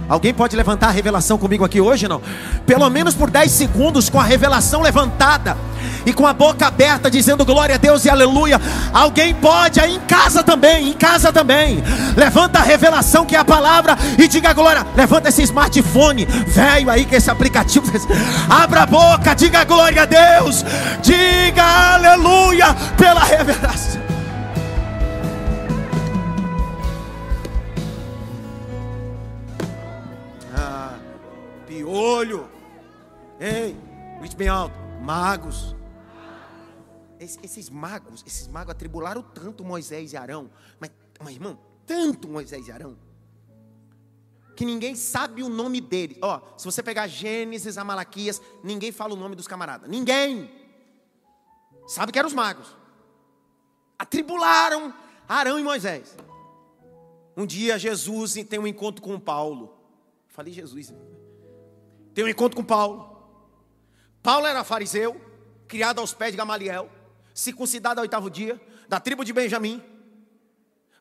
[0.09, 2.21] Alguém pode levantar a revelação comigo aqui hoje, não?
[2.67, 5.57] Pelo menos por 10 segundos, com a revelação levantada
[6.05, 8.61] e com a boca aberta, dizendo glória a Deus e aleluia.
[8.93, 11.83] Alguém pode aí em casa também, em casa também.
[12.17, 14.87] Levanta a revelação que é a palavra e diga glória.
[14.95, 17.91] Levanta esse smartphone velho aí, que esse aplicativo.
[18.51, 20.65] Abra a boca, diga glória a Deus.
[21.01, 24.02] Diga aleluia pela revelação.
[32.03, 32.51] Olho.
[33.39, 33.77] Ei,
[34.19, 34.75] grite bem alto.
[35.01, 35.75] Magos.
[37.19, 40.51] Esses magos, esses magos atribularam tanto Moisés e Arão.
[40.81, 40.91] Mas,
[41.23, 42.97] mas irmão, tanto Moisés e Arão.
[44.57, 46.19] Que ninguém sabe o nome deles.
[46.21, 49.89] Ó, se você pegar Gênesis a Malaquias, ninguém fala o nome dos camaradas.
[49.89, 50.51] Ninguém.
[51.87, 52.77] Sabe que eram os magos.
[53.99, 54.93] Atribularam
[55.29, 56.17] Arão e Moisés.
[57.37, 59.79] Um dia Jesus tem um encontro com Paulo.
[60.27, 60.93] Falei Jesus
[62.15, 63.11] tem um encontro com Paulo.
[64.23, 65.21] Paulo era fariseu,
[65.67, 66.91] criado aos pés de Gamaliel,
[67.35, 69.83] circuncidado ao oitavo dia, da tribo de Benjamim,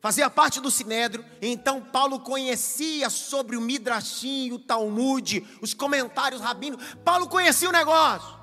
[0.00, 6.82] fazia parte do Sinédrio, então Paulo conhecia sobre o Midrashim, o Talmud, os comentários rabinos,
[7.04, 8.36] Paulo conhecia o negócio.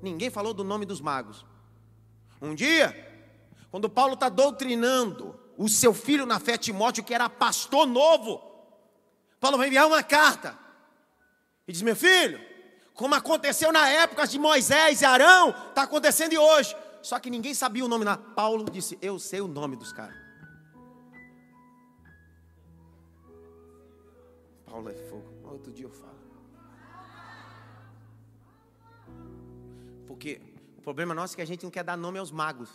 [0.00, 1.44] Ninguém falou do nome dos magos.
[2.40, 2.96] Um dia,
[3.70, 8.40] quando Paulo está doutrinando o seu filho na fé Timóteo, que era pastor novo,
[9.38, 10.58] Paulo vai enviar uma carta
[11.66, 12.40] e diz: Meu filho,
[12.94, 16.76] como aconteceu na época de Moisés e Arão, está acontecendo hoje.
[17.02, 18.04] Só que ninguém sabia o nome.
[18.04, 18.16] Na...
[18.16, 20.16] Paulo disse: Eu sei o nome dos caras.
[24.66, 25.32] Paulo é fogo.
[25.44, 26.12] Outro dia eu falo.
[30.06, 30.40] Porque
[30.78, 32.70] o problema nosso é que a gente não quer dar nome aos magos.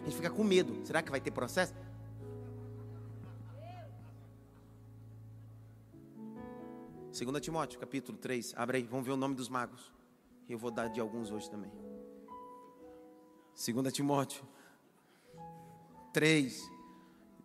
[0.00, 0.86] A gente fica com medo.
[0.86, 1.74] Será que vai ter processo?
[7.24, 8.54] 2 Timóteo, capítulo 3.
[8.56, 9.92] Abre aí, vamos ver o nome dos magos.
[10.48, 11.70] Eu vou dar de alguns hoje também.
[13.56, 14.46] 2 Timóteo
[16.12, 16.62] 3,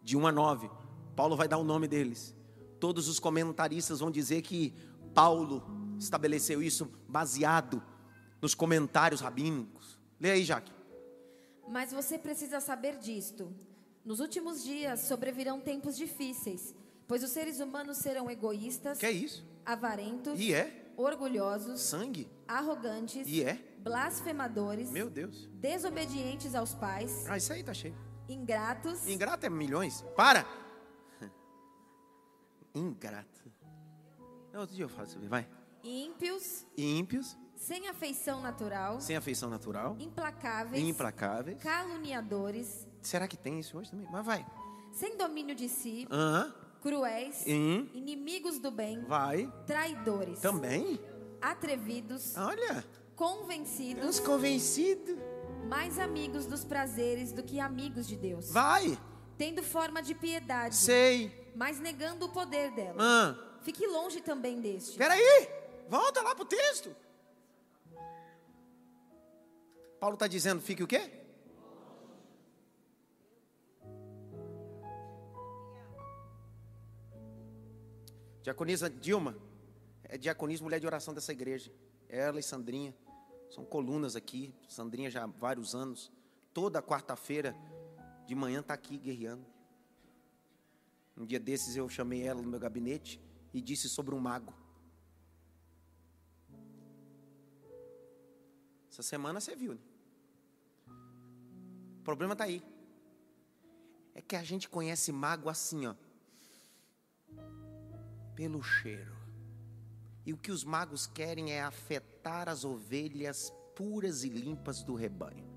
[0.03, 0.69] de 1 a 9.
[1.15, 2.35] Paulo vai dar o nome deles.
[2.79, 4.75] Todos os comentaristas vão dizer que
[5.11, 5.63] Paulo
[5.97, 7.81] estabeleceu isso baseado
[8.39, 9.97] nos comentários rabínicos.
[10.19, 10.71] Lê aí, Jaque.
[11.67, 13.51] Mas você precisa saber disto.
[14.05, 16.75] Nos últimos dias sobrevirão tempos difíceis,
[17.07, 18.97] pois os seres humanos serão egoístas.
[18.99, 19.45] Que é isso?
[19.65, 20.91] avarentos, e é?
[20.97, 22.29] orgulhosos, Sangue?
[22.47, 23.55] arrogantes, E é?
[23.79, 25.47] blasfemadores, Meu Deus.
[25.53, 27.95] desobedientes aos pais, Ah, isso aí tá cheio.
[28.27, 30.01] ingratos, Ingrato é milhões.
[30.15, 30.45] Para!
[32.75, 33.51] Ingrato.
[34.51, 35.27] Não, outro dia eu sobre.
[35.27, 35.47] Vai.
[35.83, 41.57] ímpios, Ímpios, sem afeição natural, sem afeição natural, implacáveis, implacáveis.
[41.61, 44.07] caluniadores, Será que tem isso hoje também?
[44.11, 44.45] Mas vai.
[44.91, 46.53] sem domínio de si, Aham.
[46.83, 47.87] Cruéis, Hum.
[47.93, 49.51] inimigos do bem, Vai.
[49.65, 50.99] traidores, Também?
[51.41, 52.77] atrevidos, Olha.
[52.79, 55.15] Os convencidos, convencidos.
[55.67, 58.97] mais amigos dos prazeres do que amigos de Deus, Vai.
[59.37, 61.31] tendo forma de piedade, Sei.
[61.55, 62.97] mas negando o poder dela.
[62.99, 63.59] Ah.
[63.61, 64.97] Fique longe também deste.
[64.97, 65.47] Peraí.
[65.89, 66.93] Volta lá pro texto.
[70.01, 71.09] Paulo está dizendo, fique o quê?
[78.43, 79.37] Diaconisa Dilma,
[80.03, 81.71] é diaconisa, mulher de oração dessa igreja.
[82.09, 82.93] Ela e Sandrinha,
[83.49, 84.53] são colunas aqui.
[84.67, 86.11] Sandrinha já há vários anos.
[86.53, 87.55] Toda quarta-feira
[88.27, 89.45] de manhã está aqui guerreando.
[91.15, 93.19] Um dia desses eu chamei ela no meu gabinete
[93.53, 94.53] e disse sobre um mago.
[98.91, 99.81] Essa semana você viu, né?
[101.99, 102.61] O problema está aí.
[104.13, 105.95] É que a gente conhece mago assim, ó.
[108.35, 109.15] Pelo cheiro.
[110.25, 115.51] E o que os magos querem é afetar as ovelhas puras e limpas do rebanho.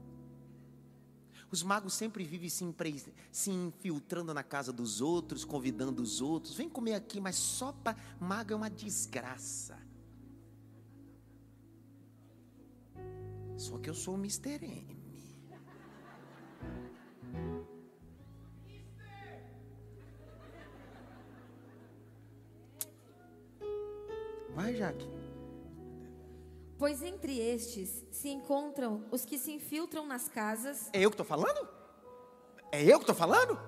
[1.50, 3.02] Os magos sempre vivem se, impre...
[3.30, 6.54] se infiltrando na casa dos outros, convidando os outros.
[6.54, 7.96] Vem comer aqui, mas só para.
[8.18, 9.78] Mago é uma desgraça.
[13.56, 14.95] Só que eu sou o Mr.
[24.56, 25.06] Vai, Jaque.
[26.78, 31.24] Pois entre estes se encontram os que se infiltram nas casas, É eu que estou
[31.26, 31.68] falando?
[32.72, 33.58] É eu que estou falando?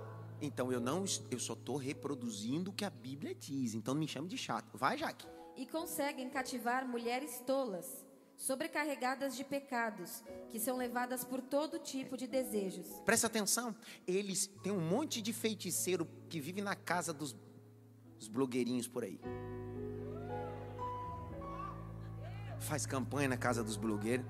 [0.41, 3.75] Então eu não, eu só estou reproduzindo o que a Bíblia diz.
[3.75, 4.77] Então não me chame de chato.
[4.77, 5.27] Vai, Jaque.
[5.57, 8.05] e conseguem cativar mulheres tolas,
[8.37, 12.87] sobrecarregadas de pecados, que são levadas por todo tipo de desejos.
[13.05, 13.75] Presta atenção.
[14.07, 17.35] Eles têm um monte de feiticeiro que vive na casa dos,
[18.19, 19.21] dos blogueirinhos por aí.
[22.61, 24.27] Faz campanha na casa dos blogueiros.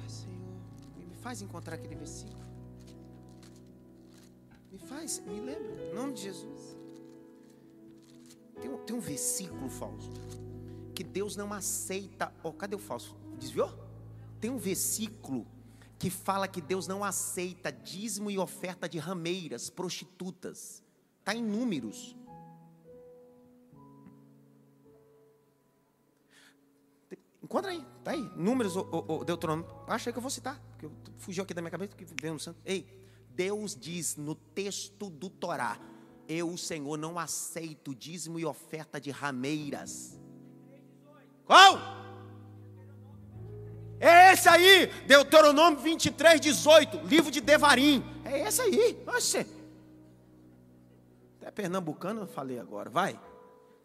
[0.00, 0.36] Ai, Senhor,
[1.08, 2.42] me faz encontrar aquele versículo.
[4.70, 6.76] Me faz, me lembra, em nome de Jesus.
[8.60, 10.10] Tem um, tem um versículo falso
[10.94, 12.32] que Deus não aceita.
[12.42, 13.16] Oh, cadê o falso?
[13.38, 13.81] Desviou?
[14.42, 15.46] Tem um versículo
[16.00, 20.82] que fala que Deus não aceita dízimo e oferta de rameiras, prostitutas.
[21.20, 22.16] Está em números.
[27.40, 28.32] Encontra aí, tá aí.
[28.34, 29.72] Números, o, o, o Deuteronômio.
[29.86, 32.60] Achei que eu vou citar, porque fugiu aqui da minha cabeça, que veio no santo.
[32.64, 32.84] Ei,
[33.30, 35.78] Deus diz no texto do Torá:
[36.28, 40.18] Eu, o Senhor, não aceito dízimo e oferta de rameiras.
[41.44, 42.01] Qual?
[44.02, 48.04] É esse aí, Deuteronômio 23, 18, livro de Devarim.
[48.24, 49.46] É esse aí, oxe.
[51.40, 53.16] Até pernambucano eu falei agora, vai.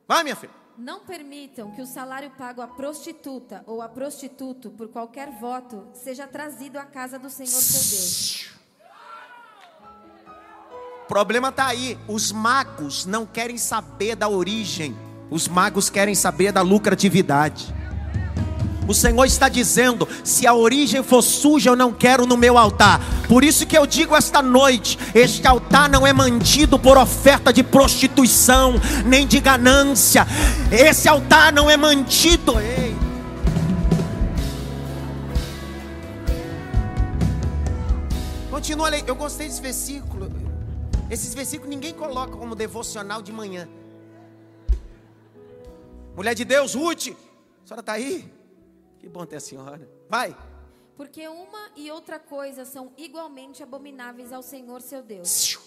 [0.07, 0.51] Vai, minha filha.
[0.75, 6.25] Não permitam que o salário pago à prostituta ou a prostituto por qualquer voto seja
[6.25, 8.57] trazido à casa do Senhor seu Deus.
[11.03, 11.95] O problema está aí.
[12.07, 14.97] Os magos não querem saber da origem.
[15.29, 17.71] Os magos querem saber da lucratividade.
[18.87, 23.01] O Senhor está dizendo: se a origem for suja, eu não quero no meu altar.
[23.27, 27.63] Por isso que eu digo esta noite: este altar não é mantido por oferta de
[27.63, 30.25] prostituição, nem de ganância.
[30.71, 32.57] Esse altar não é mantido.
[32.59, 32.95] Ei.
[38.49, 39.09] Continua lendo.
[39.09, 40.31] Eu gostei desse versículo.
[41.09, 43.67] Esses versículos ninguém coloca como devocional de manhã.
[46.15, 48.36] Mulher de Deus, Ruth, a senhora está aí?
[49.07, 49.89] Que bom ter a senhora.
[50.09, 50.35] Vai.
[50.97, 55.57] Porque uma e outra coisa são igualmente abomináveis ao Senhor seu Deus.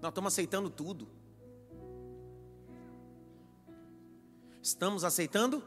[0.00, 1.08] Nós estamos aceitando tudo.
[4.62, 5.60] Estamos aceitando?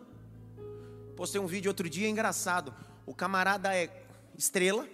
[1.17, 2.73] Postei um vídeo outro dia engraçado.
[3.05, 4.07] O camarada é
[4.37, 4.87] estrela,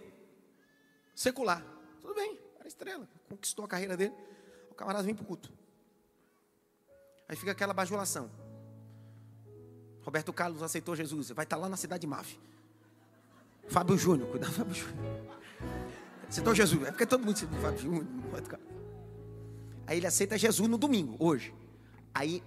[1.14, 1.64] secular.
[2.02, 4.16] Tudo bem, era estrela, conquistou a carreira dele.
[4.72, 5.59] O camarada vem para o culto.
[7.30, 8.30] Aí fica aquela bajulação.
[10.02, 12.40] Roberto Carlos aceitou Jesus, vai estar lá na cidade de Mave.
[13.68, 15.38] Fábio Júnior, cuidado, Fábio Júnior.
[16.28, 18.68] Aceitou Jesus, é porque todo mundo aceita Fábio Júnior, Roberto Carlos.
[19.86, 21.54] Aí ele aceita Jesus no domingo, hoje.
[22.14, 22.44] Aí,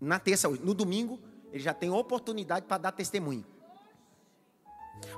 [0.00, 1.20] na terça, hoje, no domingo,
[1.52, 3.44] ele já tem oportunidade para dar testemunho.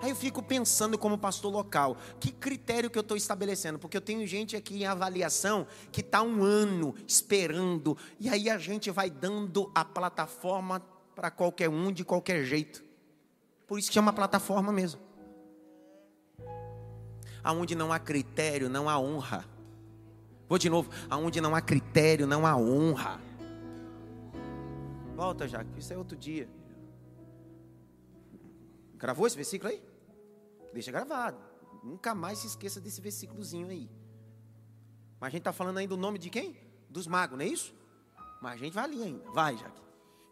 [0.01, 3.79] Aí eu fico pensando como pastor local, que critério que eu estou estabelecendo?
[3.79, 8.59] Porque eu tenho gente aqui em avaliação que está um ano esperando, e aí a
[8.59, 10.81] gente vai dando a plataforma
[11.15, 12.83] para qualquer um de qualquer jeito.
[13.67, 15.01] Por isso que chama plataforma mesmo.
[17.43, 19.45] Aonde não há critério, não há honra.
[20.49, 23.21] Vou de novo, aonde não há critério, não há honra.
[25.15, 26.49] Volta, já, isso é outro dia.
[29.05, 29.83] Gravou esse versículo aí?
[30.73, 31.37] Deixa gravado.
[31.83, 33.91] Nunca mais se esqueça desse versículozinho aí.
[35.21, 36.57] Mas a gente está falando ainda do nome de quem?
[36.89, 37.75] Dos magos, não é isso?
[38.41, 39.31] Mas a gente vai ali ainda.
[39.31, 39.83] Vai, Jaque.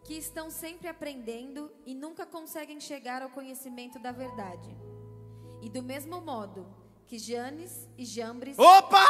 [0.05, 4.75] Que estão sempre aprendendo e nunca conseguem chegar ao conhecimento da verdade.
[5.61, 6.67] E do mesmo modo
[7.07, 8.59] que Janes e Jambres.
[8.59, 9.05] Opa!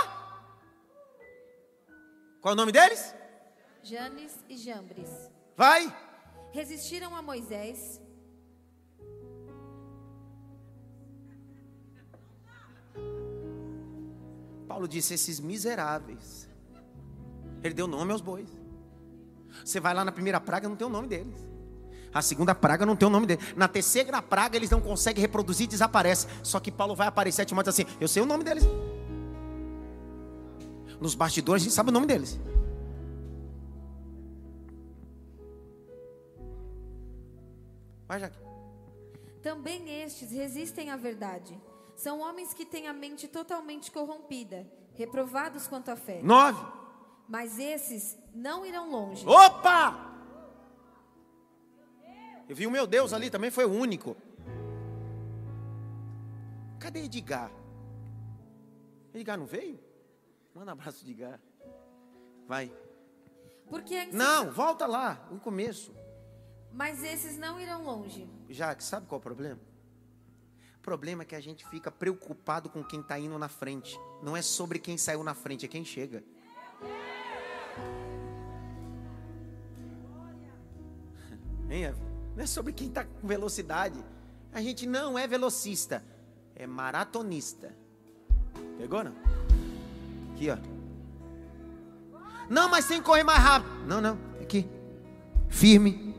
[2.41, 3.15] Qual é o nome deles?
[3.81, 5.09] Janes e Jambres.
[5.57, 5.87] Vai!
[6.51, 8.03] Resistiram a Moisés
[14.73, 16.49] Paulo disse: esses miseráveis.
[17.63, 18.49] Ele deu nome aos bois.
[19.63, 21.47] Você vai lá na primeira praga, não tem o nome deles.
[22.13, 23.55] A segunda praga não tem o nome deles.
[23.55, 26.27] Na terceira praga, eles não conseguem reproduzir, desaparece.
[26.43, 28.65] Só que Paulo vai aparecer e Timóteo assim: Eu sei o nome deles.
[30.99, 32.41] Nos bastidores, a gente sabe o nome deles.
[38.09, 38.39] Vai, Jaque.
[39.43, 41.61] Também estes resistem à verdade
[42.03, 46.21] são homens que têm a mente totalmente corrompida, reprovados quanto à fé.
[46.21, 46.61] Nove.
[47.29, 49.25] Mas esses não irão longe.
[49.25, 50.11] Opa!
[52.49, 54.17] Eu vi o meu Deus ali também, foi o único.
[56.81, 57.53] Cadê Edgar?
[59.15, 59.79] Edgar não veio?
[60.53, 61.41] Manda um abraço, Edgar.
[62.49, 62.75] Vai.
[63.69, 65.95] Porque Não, volta lá, no começo.
[66.73, 68.29] Mas esses não irão longe.
[68.51, 69.72] Jaque, sabe qual é o problema?
[70.83, 73.97] O problema é que a gente fica preocupado com quem está indo na frente.
[74.21, 76.25] Não é sobre quem saiu na frente, é quem chega.
[81.71, 81.95] Hein,
[82.35, 84.05] não é sobre quem está com velocidade.
[84.53, 86.03] A gente não é velocista,
[86.57, 87.73] é maratonista.
[88.77, 89.15] Pegou, não?
[90.35, 90.59] Aqui, ó.
[92.51, 93.87] Não, mas tem que correr mais rápido.
[93.87, 94.19] Não, não.
[94.41, 94.69] Aqui.
[95.49, 96.13] Firme,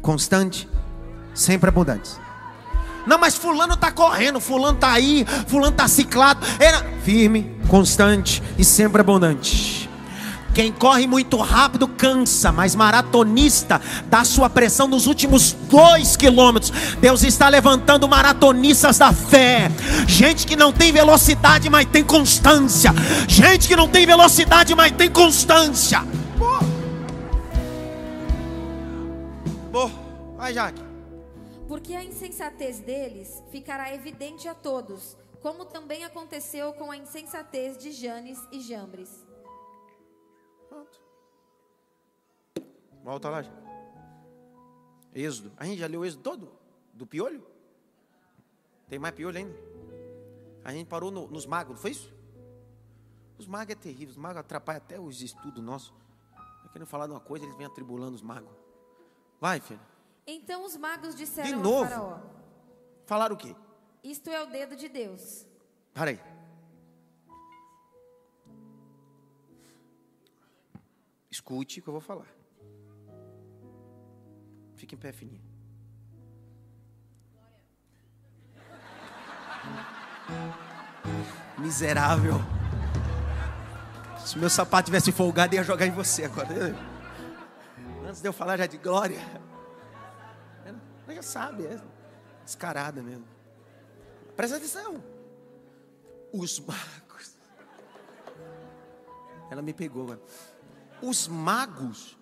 [0.00, 0.66] constante,
[1.34, 2.25] sempre abundante.
[3.06, 6.44] Não, mas fulano está correndo, fulano está aí, fulano está ciclado.
[6.58, 9.86] Era firme, constante e sempre abundante.
[10.56, 16.72] Quem corre muito rápido cansa, mas maratonista dá sua pressão nos últimos dois quilômetros.
[16.98, 19.70] Deus está levantando maratonistas da fé.
[20.06, 22.94] Gente que não tem velocidade, mas tem constância.
[23.28, 26.02] Gente que não tem velocidade, mas tem constância.
[29.70, 29.90] Pô.
[30.38, 30.85] vai, Jaque.
[31.76, 37.92] Porque a insensatez deles ficará evidente a todos, como também aconteceu com a insensatez de
[37.92, 39.26] Janes e Jambres.
[40.70, 40.98] Pronto.
[43.04, 43.44] Volta lá.
[45.14, 45.52] Êxodo.
[45.58, 46.50] A gente já leu o Êxodo todo?
[46.94, 47.46] Do piolho?
[48.88, 49.54] Tem mais piolho ainda?
[50.64, 52.10] A gente parou no, nos magos, não foi isso?
[53.36, 55.92] Os magos é terrível, os magos atrapalham até os estudos nossos.
[56.62, 58.50] Tá querendo falar de uma coisa, eles vêm atribulando os magos.
[59.38, 59.95] Vai, filho.
[60.26, 61.84] Então os magos disseram De novo?
[61.84, 62.20] ao faraó:
[63.04, 63.54] Falaram o quê?
[64.02, 65.46] Isto é o dedo de Deus.
[65.94, 66.20] Para aí.
[71.30, 72.26] Escute o que eu vou falar.
[74.74, 75.44] Fique em pé fininho.
[81.58, 82.34] Miserável.
[84.24, 86.74] Se meu sapato tivesse folgado, ia jogar em você agora.
[88.06, 89.20] Antes de eu falar já de glória.
[91.06, 91.80] Ela já sabe, é
[92.44, 93.26] descarada mesmo.
[94.36, 95.02] Presta atenção.
[96.32, 97.36] Os magos.
[99.48, 100.20] Ela me pegou agora.
[101.00, 102.18] Os magos.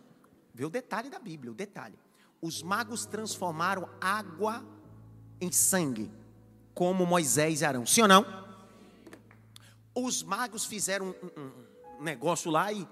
[0.53, 1.99] Vê o detalhe da Bíblia, o detalhe.
[2.43, 4.62] Os magos transformaram água
[5.41, 6.12] em sangue,
[6.74, 7.87] como Moisés e Arão.
[7.87, 8.45] Sim ou não?
[9.95, 12.87] Os magos fizeram um, negócio lá e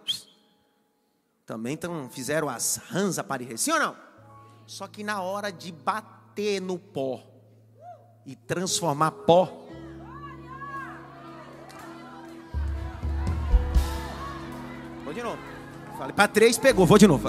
[1.45, 3.59] também tão, fizeram as rãs aparecer.
[3.59, 4.12] Sim ou não?
[4.67, 7.21] Só que na hora de bater no pó
[8.25, 9.63] e transformar pó,
[15.05, 15.39] Vou de novo.
[15.99, 16.87] Falei para três, pegou.
[16.87, 17.29] Vou de novo.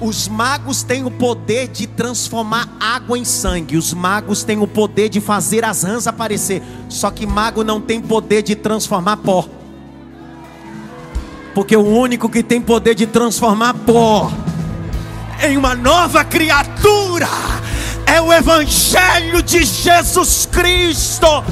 [0.00, 3.76] Os magos têm o poder de transformar água em sangue.
[3.76, 6.62] Os magos têm o poder de fazer as rãs aparecer.
[6.88, 9.48] Só que mago não tem poder de transformar pó.
[11.54, 14.30] Porque o único que tem poder de transformar pó
[15.42, 17.28] em uma nova criatura
[18.06, 21.44] é o Evangelho de Jesus Cristo.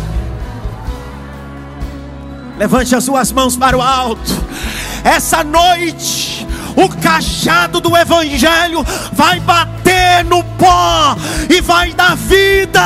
[2.56, 4.44] Levante as suas mãos para o alto.
[5.02, 11.16] Essa noite, o cajado do Evangelho vai bater no pó
[11.50, 12.80] e vai dar vida.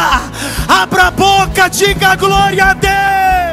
[0.66, 3.47] Abra a boca, diga glória a Deus.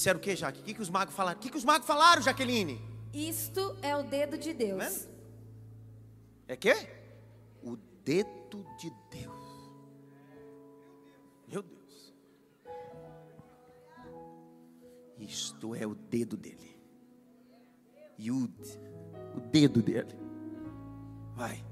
[0.00, 0.60] Disseram o que, Jaque?
[0.60, 1.38] O que, que os magos falaram?
[1.38, 2.80] O que, que os magos falaram, Jaqueline?
[3.12, 5.06] Isto é o dedo de Deus.
[6.48, 6.72] É que?
[7.62, 9.70] O dedo de Deus.
[11.46, 12.14] Meu Deus.
[15.18, 16.80] Isto é o dedo dele.
[18.18, 18.80] Yud.
[19.36, 20.18] O dedo dele.
[21.34, 21.62] Vai.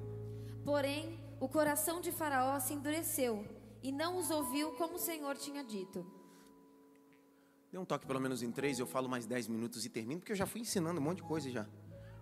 [0.64, 3.46] Porém, o coração de Faraó se endureceu
[3.82, 6.17] e não os ouviu como o Senhor tinha dito.
[7.70, 10.32] Dê um toque pelo menos em três, eu falo mais dez minutos e termino, porque
[10.32, 11.66] eu já fui ensinando um monte de coisa já.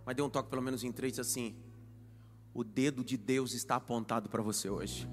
[0.05, 1.57] Mas dê um toque pelo menos em três assim.
[2.53, 5.09] O dedo de Deus está apontado para você hoje.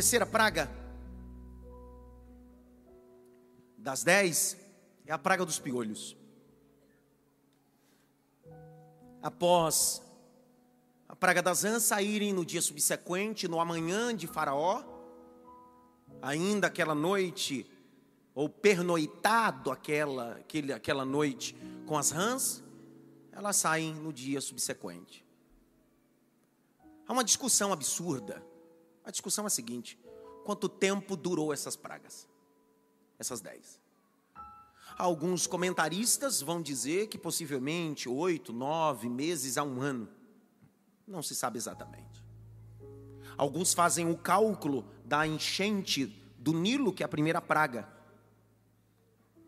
[0.00, 0.70] Terceira praga
[3.76, 4.56] das dez
[5.04, 6.16] é a praga dos piolhos.
[9.22, 10.00] Após
[11.06, 14.82] a praga das rãs saírem no dia subsequente, no amanhã de Faraó,
[16.22, 17.70] ainda aquela noite,
[18.34, 22.64] ou pernoitado aquela, aquele, aquela noite com as rãs,
[23.32, 25.26] elas saem no dia subsequente.
[27.06, 28.48] Há uma discussão absurda
[29.04, 29.98] a discussão é a seguinte:
[30.44, 32.28] quanto tempo durou essas pragas?
[33.18, 33.80] Essas dez.
[34.96, 40.08] Alguns comentaristas vão dizer que possivelmente oito, nove meses a um ano.
[41.06, 42.22] Não se sabe exatamente.
[43.36, 46.06] Alguns fazem o cálculo da enchente
[46.38, 47.88] do Nilo, que é a primeira praga,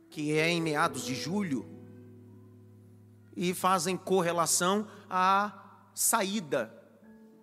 [0.09, 1.67] que é em meados de julho,
[3.37, 6.73] e fazem correlação à saída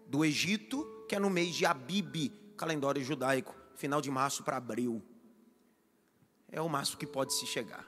[0.07, 5.01] do Egito que é no mês de Abib, calendário judaico, final de março para abril.
[6.51, 7.83] É o máximo que pode se chegar.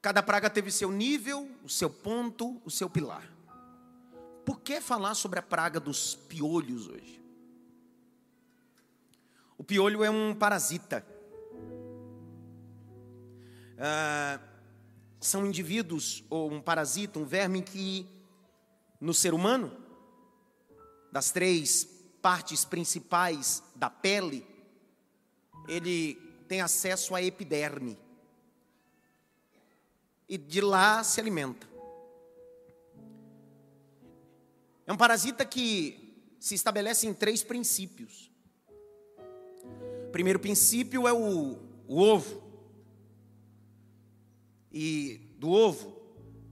[0.00, 3.30] Cada praga teve seu nível, o seu ponto, o seu pilar.
[4.46, 7.22] Por que falar sobre a praga dos piolhos hoje?
[9.58, 11.06] O piolho é um parasita.
[13.78, 14.40] Ah,
[15.20, 18.08] são indivíduos, ou um parasita, um verme que,
[18.98, 19.81] no ser humano,
[21.12, 21.84] das três
[22.22, 24.46] partes principais da pele,
[25.68, 26.14] ele
[26.48, 27.98] tem acesso à epiderme.
[30.26, 31.68] E de lá se alimenta.
[34.86, 38.30] É um parasita que se estabelece em três princípios.
[40.08, 42.42] O primeiro princípio é o, o ovo.
[44.72, 46.00] E do ovo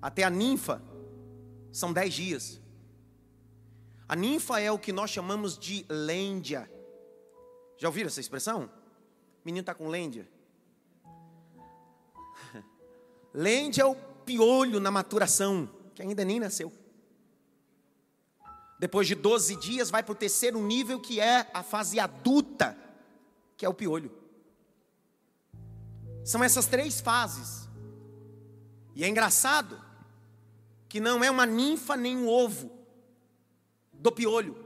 [0.03, 0.83] até a ninfa
[1.73, 2.60] são dez dias.
[4.11, 6.69] A ninfa é o que nós chamamos de lêndia.
[7.79, 8.65] Já ouviram essa expressão?
[8.65, 8.71] O
[9.45, 10.29] menino está com lêndia.
[13.33, 16.73] Lêndia é o piolho na maturação, que ainda nem nasceu.
[18.81, 22.77] Depois de 12 dias, vai para o terceiro nível, que é a fase adulta,
[23.57, 24.11] que é o piolho.
[26.25, 27.69] São essas três fases.
[28.97, 29.81] E é engraçado
[30.89, 32.80] que não é uma ninfa nem um ovo
[34.01, 34.65] do piolho.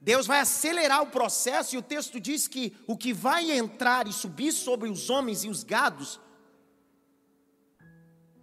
[0.00, 4.12] Deus vai acelerar o processo e o texto diz que o que vai entrar e
[4.12, 6.20] subir sobre os homens e os gados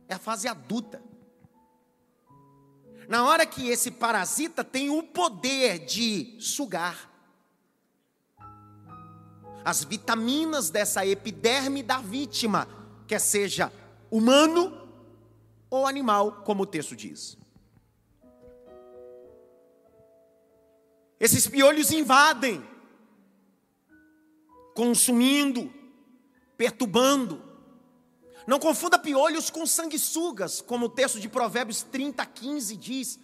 [0.08, 1.04] é a fase adulta.
[3.10, 7.10] Na hora que esse parasita tem o poder de sugar
[9.64, 12.68] as vitaminas dessa epiderme da vítima,
[13.08, 13.72] quer seja
[14.10, 14.88] humano
[15.70, 17.38] ou animal, como o texto diz.
[21.20, 22.66] Esses piolhos invadem,
[24.74, 25.72] consumindo,
[26.58, 27.44] perturbando.
[28.48, 33.20] Não confunda piolhos com sanguessugas, como o texto de Provérbios 30, 15 diz.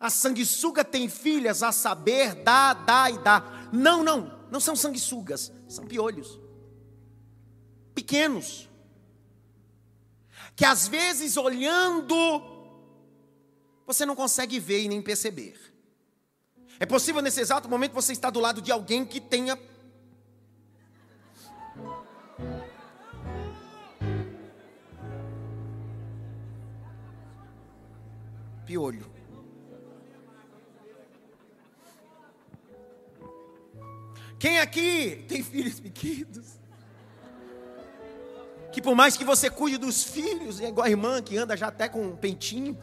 [0.00, 3.68] A sanguessuga tem filhas, a saber, dá, dá e dá.
[3.70, 6.40] Não, não, não são sanguessugas, são piolhos.
[7.94, 8.68] Pequenos.
[10.56, 12.16] Que às vezes olhando,
[13.86, 15.69] você não consegue ver e nem perceber.
[16.82, 19.58] É possível nesse exato momento você estar do lado de alguém que tenha
[28.64, 29.12] piolho.
[34.38, 36.58] Quem aqui tem filhos pequenos?
[38.72, 41.68] Que por mais que você cuide dos filhos, é igual a irmã que anda já
[41.68, 42.78] até com um pentinho.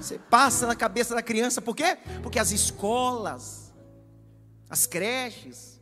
[0.00, 1.98] Você passa na cabeça da criança, por quê?
[2.22, 3.72] Porque as escolas,
[4.68, 5.80] as creches.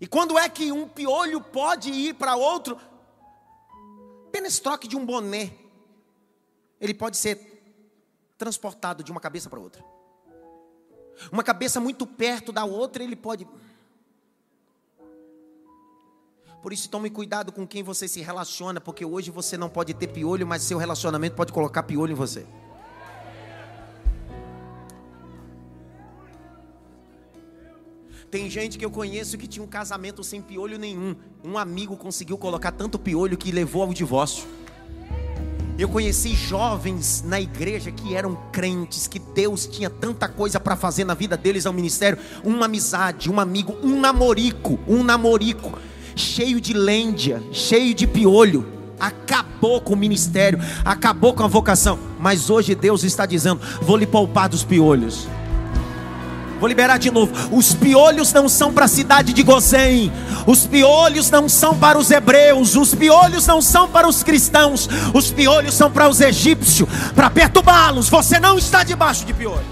[0.00, 2.78] E quando é que um piolho pode ir para outro?
[4.28, 5.62] Apenas troque de um boné
[6.82, 7.38] ele pode ser
[8.36, 9.84] transportado de uma cabeça para outra.
[11.30, 13.46] Uma cabeça muito perto da outra, ele pode.
[16.60, 20.08] Por isso, tome cuidado com quem você se relaciona, porque hoje você não pode ter
[20.08, 22.44] piolho, mas seu relacionamento pode colocar piolho em você.
[28.32, 31.14] Tem gente que eu conheço que tinha um casamento sem piolho nenhum.
[31.44, 34.44] Um amigo conseguiu colocar tanto piolho que levou ao divórcio.
[35.78, 41.04] Eu conheci jovens na igreja que eram crentes, que Deus tinha tanta coisa para fazer
[41.04, 45.78] na vida deles ao ministério, uma amizade, um amigo, um namorico, um namorico,
[46.16, 48.66] cheio de lêndia, cheio de piolho,
[48.98, 54.06] acabou com o ministério, acabou com a vocação, mas hoje Deus está dizendo: vou lhe
[54.06, 55.28] poupar dos piolhos.
[56.62, 57.32] Vou liberar de novo.
[57.50, 60.12] Os piolhos não são para a cidade de Gozém.
[60.46, 62.76] Os piolhos não são para os hebreus.
[62.76, 64.88] Os piolhos não são para os cristãos.
[65.12, 68.08] Os piolhos são para os egípcios, para perturbá-los.
[68.08, 69.66] Você não está debaixo de piolho.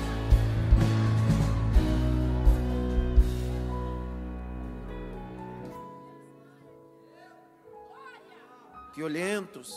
[8.96, 9.72] Piolentos.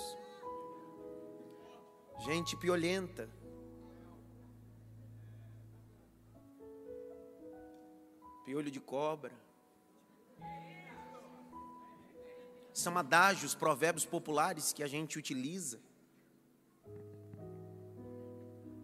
[2.26, 3.30] Gente piolenta.
[8.54, 9.34] Piolho de cobra.
[12.72, 15.80] São adágios, provérbios populares que a gente utiliza.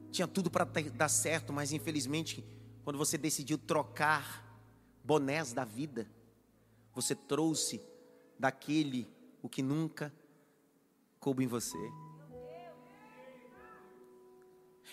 [0.10, 2.44] Tinha tudo para dar certo, mas infelizmente,
[2.84, 4.60] quando você decidiu trocar
[5.04, 6.10] bonés da vida,
[6.92, 7.80] você trouxe
[8.40, 9.08] daquele
[9.40, 10.12] o que nunca
[11.20, 11.78] coube em você.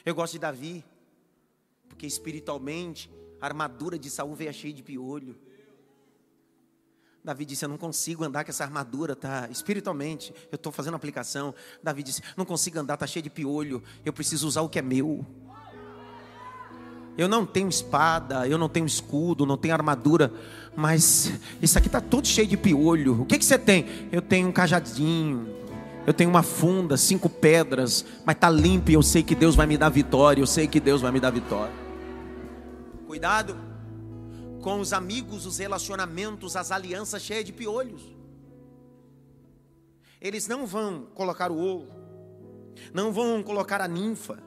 [0.05, 0.85] Eu gosto de Davi,
[1.89, 3.11] porque espiritualmente
[3.41, 5.37] a armadura de Saul veio cheia de piolho.
[7.27, 9.49] Davi disse: Eu não consigo andar com essa armadura, tá?
[9.51, 11.53] Espiritualmente, eu estou fazendo aplicação.
[11.83, 13.83] Davi disse: Não consigo andar, tá cheio de piolho.
[14.05, 15.27] Eu preciso usar o que é meu.
[17.19, 20.31] Eu não tenho espada, eu não tenho escudo, não tenho armadura,
[20.77, 21.33] mas
[21.63, 23.23] isso aqui está todo cheio de piolho.
[23.23, 23.87] O que, que você tem?
[24.13, 25.49] Eu tenho um cajadinho,
[26.07, 29.67] eu tenho uma funda, cinco pedras, mas está limpo e eu sei que Deus vai
[29.67, 30.43] me dar vitória.
[30.43, 31.86] Eu sei que Deus vai me dar vitória.
[33.07, 33.57] Cuidado
[34.63, 38.03] com os amigos, os relacionamentos, as alianças cheias de piolhos.
[40.21, 41.93] Eles não vão colocar o ovo,
[42.93, 44.43] não vão colocar a ninfa,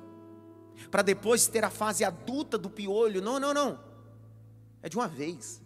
[0.92, 3.22] para depois ter a fase adulta do piolho.
[3.22, 3.80] Não, não, não.
[4.82, 5.62] É de uma vez.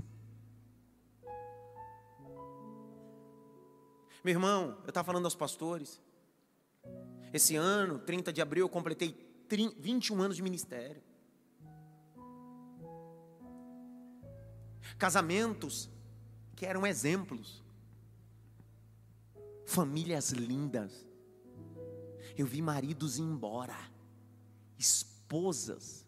[4.23, 5.99] Meu irmão, eu estava falando aos pastores.
[7.33, 9.17] Esse ano, 30 de abril, eu completei
[9.49, 11.01] 21 anos de ministério.
[15.03, 15.89] Casamentos
[16.55, 17.61] que eram exemplos,
[19.65, 21.05] famílias lindas.
[22.37, 23.75] Eu vi maridos ir embora,
[24.79, 26.07] esposas,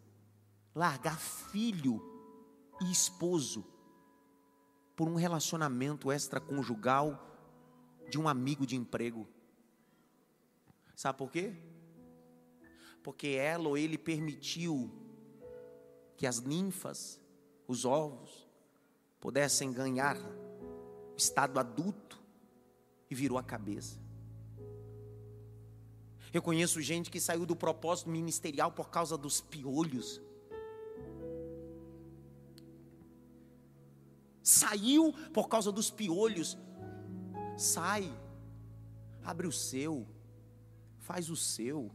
[0.74, 2.02] largar filho
[2.82, 3.66] e esposo
[4.96, 7.20] por um relacionamento extraconjugal
[8.10, 9.28] de um amigo de emprego.
[10.96, 11.54] Sabe por quê?
[13.04, 14.90] Porque ela ou ele permitiu
[16.16, 17.20] que as ninfas,
[17.68, 18.45] os ovos,
[19.26, 20.16] pudessem ganhar
[21.18, 22.22] estado adulto
[23.10, 24.00] e virou a cabeça.
[26.32, 30.22] Eu conheço gente que saiu do propósito ministerial por causa dos piolhos.
[34.44, 36.56] Saiu por causa dos piolhos.
[37.58, 38.08] Sai,
[39.24, 40.06] abre o seu,
[41.00, 41.90] faz o seu.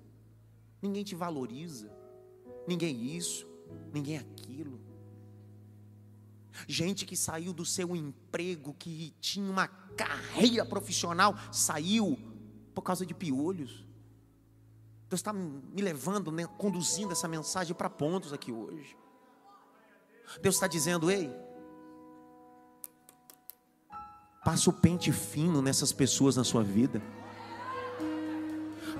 [0.82, 1.96] Ninguém te valoriza,
[2.66, 3.46] ninguém isso.
[3.94, 4.89] ninguém aquilo.
[6.66, 12.18] Gente que saiu do seu emprego, que tinha uma carreira profissional, saiu
[12.74, 13.84] por causa de piolhos.
[15.08, 18.96] Deus está me levando, né, conduzindo essa mensagem para pontos aqui hoje.
[20.40, 21.34] Deus está dizendo: ei,
[24.44, 27.02] passa o pente fino nessas pessoas na sua vida.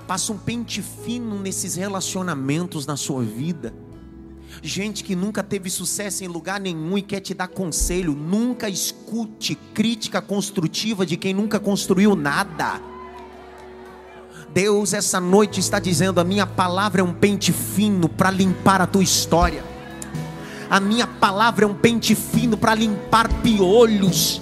[0.07, 3.73] Passa um pente fino nesses relacionamentos na sua vida.
[4.61, 9.55] Gente que nunca teve sucesso em lugar nenhum e quer te dar conselho, nunca escute
[9.73, 12.81] crítica construtiva de quem nunca construiu nada.
[14.53, 18.87] Deus essa noite está dizendo: a minha palavra é um pente fino para limpar a
[18.87, 19.63] tua história.
[20.69, 24.41] A minha palavra é um pente fino para limpar piolhos.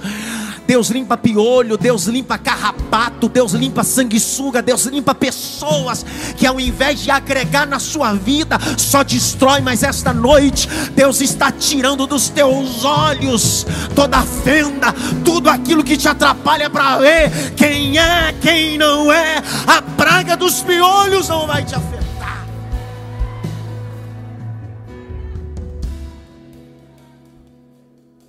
[0.69, 6.05] Deus limpa piolho, Deus limpa carrapato, Deus limpa sanguessuga, Deus limpa pessoas
[6.37, 9.61] que ao invés de agregar na sua vida, só destrói.
[9.61, 13.65] Mas esta noite, Deus está tirando dos teus olhos
[13.95, 14.93] toda fenda,
[15.25, 19.41] tudo aquilo que te atrapalha para ver quem é, quem não é.
[19.65, 21.98] A praga dos piolhos não vai te afetar.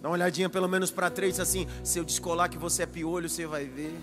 [0.01, 1.67] Dá uma olhadinha pelo menos para três assim.
[1.85, 3.95] Se eu descolar que você é piolho, você vai ver.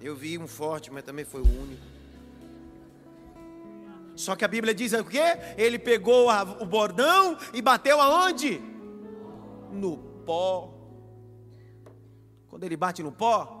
[0.00, 1.82] Eu vi um forte, mas também foi o único.
[4.16, 5.38] Só que a Bíblia diz o quê?
[5.56, 8.60] Ele pegou a, o bordão e bateu aonde?
[9.70, 9.96] No
[10.26, 10.74] pó.
[12.48, 13.57] Quando ele bate no pó,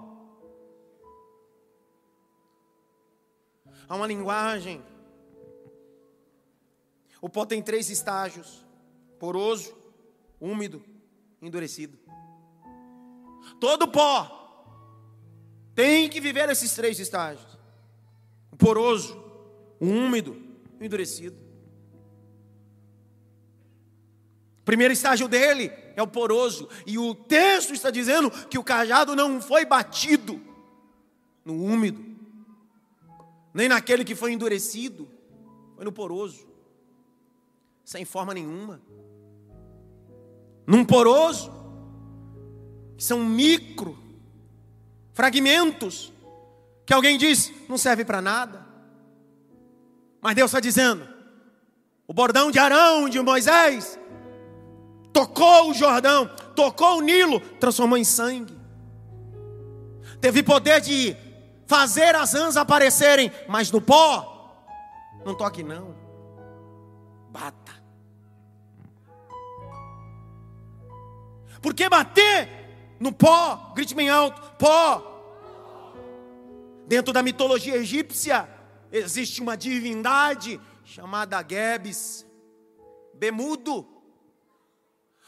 [3.88, 4.82] Há uma linguagem.
[7.22, 8.64] O pó tem três estágios:
[9.18, 9.74] poroso,
[10.40, 10.84] úmido,
[11.40, 11.98] endurecido.
[13.58, 14.34] Todo pó
[15.74, 17.58] tem que viver esses três estágios:
[18.52, 19.16] o poroso,
[19.80, 20.36] o úmido,
[20.78, 21.38] o endurecido.
[24.60, 29.16] O primeiro estágio dele é o poroso, e o texto está dizendo que o cajado
[29.16, 30.38] não foi batido
[31.42, 32.07] no úmido
[33.58, 35.08] nem naquele que foi endurecido,
[35.74, 36.46] foi no poroso,
[37.84, 38.80] sem forma nenhuma.
[40.64, 41.50] Num poroso,
[42.96, 43.98] que são micro
[45.12, 46.12] fragmentos,
[46.86, 48.64] que alguém diz não serve para nada,
[50.20, 51.08] mas Deus está dizendo:
[52.06, 53.98] o bordão de Arão, de Moisés,
[55.12, 58.56] tocou o Jordão, tocou o Nilo, transformou em sangue,
[60.20, 61.16] teve poder de
[61.68, 64.66] fazer as rãs aparecerem, mas no pó,
[65.24, 65.94] não toque não,
[67.30, 67.76] bata.
[71.60, 72.48] Por que bater
[72.98, 73.72] no pó?
[73.74, 75.04] Grite bem alto: pó.
[76.86, 78.48] Dentro da mitologia egípcia,
[78.90, 82.24] existe uma divindade chamada Gebes,
[83.12, 83.86] Bemudo.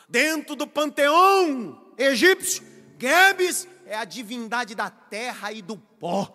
[0.09, 2.65] Dentro do panteão egípcio,
[2.99, 6.35] Gebes é a divindade da terra e do pó.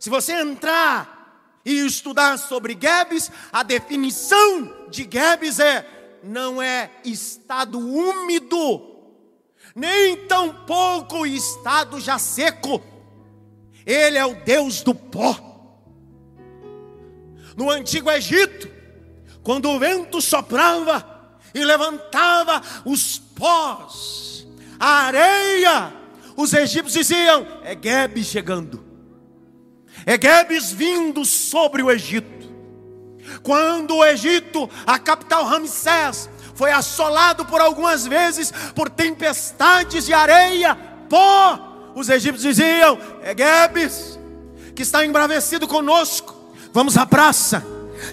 [0.00, 5.86] Se você entrar e estudar sobre Gebes, a definição de Gebes é
[6.22, 8.82] não é estado úmido,
[9.76, 12.82] nem tampouco estado já seco.
[13.84, 15.52] Ele é o Deus do pó.
[17.56, 18.68] No antigo Egito,
[19.42, 24.46] quando o vento soprava e levantava os pós,
[24.80, 26.03] a areia,
[26.36, 28.84] os egípcios diziam: é Gebes chegando,
[30.06, 32.44] é Gebes vindo sobre o Egito.
[33.42, 40.76] Quando o Egito, a capital Ramsés, foi assolado por algumas vezes por tempestades de areia,
[41.08, 44.18] pó, os egípcios diziam: é Gebes
[44.74, 46.34] que está embravecido conosco.
[46.72, 47.64] Vamos à praça,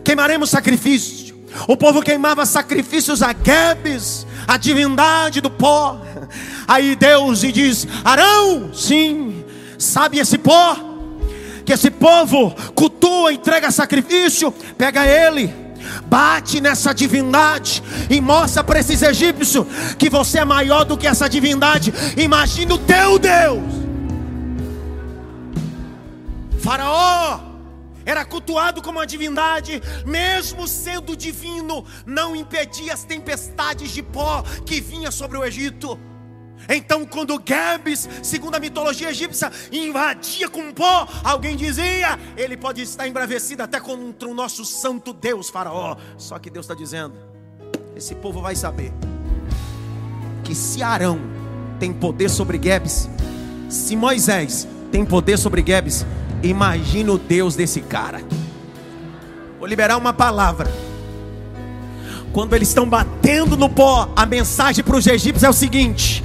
[0.04, 1.32] queimaremos sacrifício.
[1.68, 6.00] O povo queimava sacrifícios a Gebes, a divindade do pó.
[6.68, 9.44] Aí Deus lhe diz: Arão, sim,
[9.78, 10.76] sabe esse pó?
[11.66, 15.54] Que esse povo cultua, entrega sacrifício, pega ele,
[16.06, 19.66] bate nessa divindade e mostra para esses egípcios
[19.98, 21.94] que você é maior do que essa divindade.
[22.18, 23.82] Imagina o teu Deus.
[26.60, 27.51] Faraó
[28.06, 34.82] era cultuado como uma divindade, mesmo sendo divino, não impedia as tempestades de pó que
[34.82, 36.00] vinha sobre o Egito.
[36.70, 43.08] Então, quando Gebes, segundo a mitologia egípcia, invadia com pó, alguém dizia: ele pode estar
[43.08, 45.98] embravecido até contra o nosso santo Deus, Faraó.
[46.18, 47.16] Só que Deus está dizendo:
[47.96, 48.94] esse povo vai saber
[50.44, 51.20] que se Arão
[51.80, 53.10] tem poder sobre Gebes,
[53.70, 56.06] se Moisés tem poder sobre Gebes.
[56.44, 58.22] Imagina o Deus desse cara.
[59.60, 60.72] Vou liberar uma palavra.
[62.34, 66.24] Quando eles estão batendo no pó, a mensagem para os egípcios é o seguinte: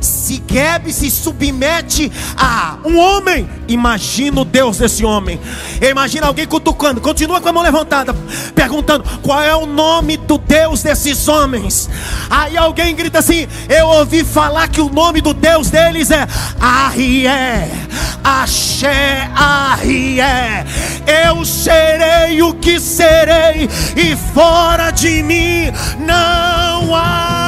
[0.00, 5.40] se Geb se submete a um homem, imagina o Deus desse homem.
[5.80, 8.14] Imagina alguém cutucando, continua com a mão levantada,
[8.54, 11.88] perguntando qual é o nome do Deus desses homens.
[12.30, 16.26] Aí alguém grita assim: Eu ouvi falar que o nome do Deus deles é
[16.60, 17.68] Arrié,
[18.22, 20.64] Axé, Arrié.
[21.26, 27.47] Eu serei o que serei, e fora de mim não há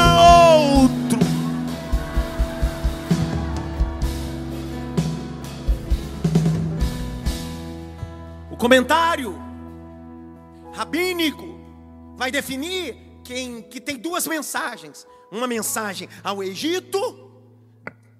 [8.60, 9.34] comentário
[10.74, 11.58] rabínico
[12.14, 12.94] vai definir
[13.24, 15.06] quem que tem duas mensagens.
[15.32, 17.32] Uma mensagem ao Egito,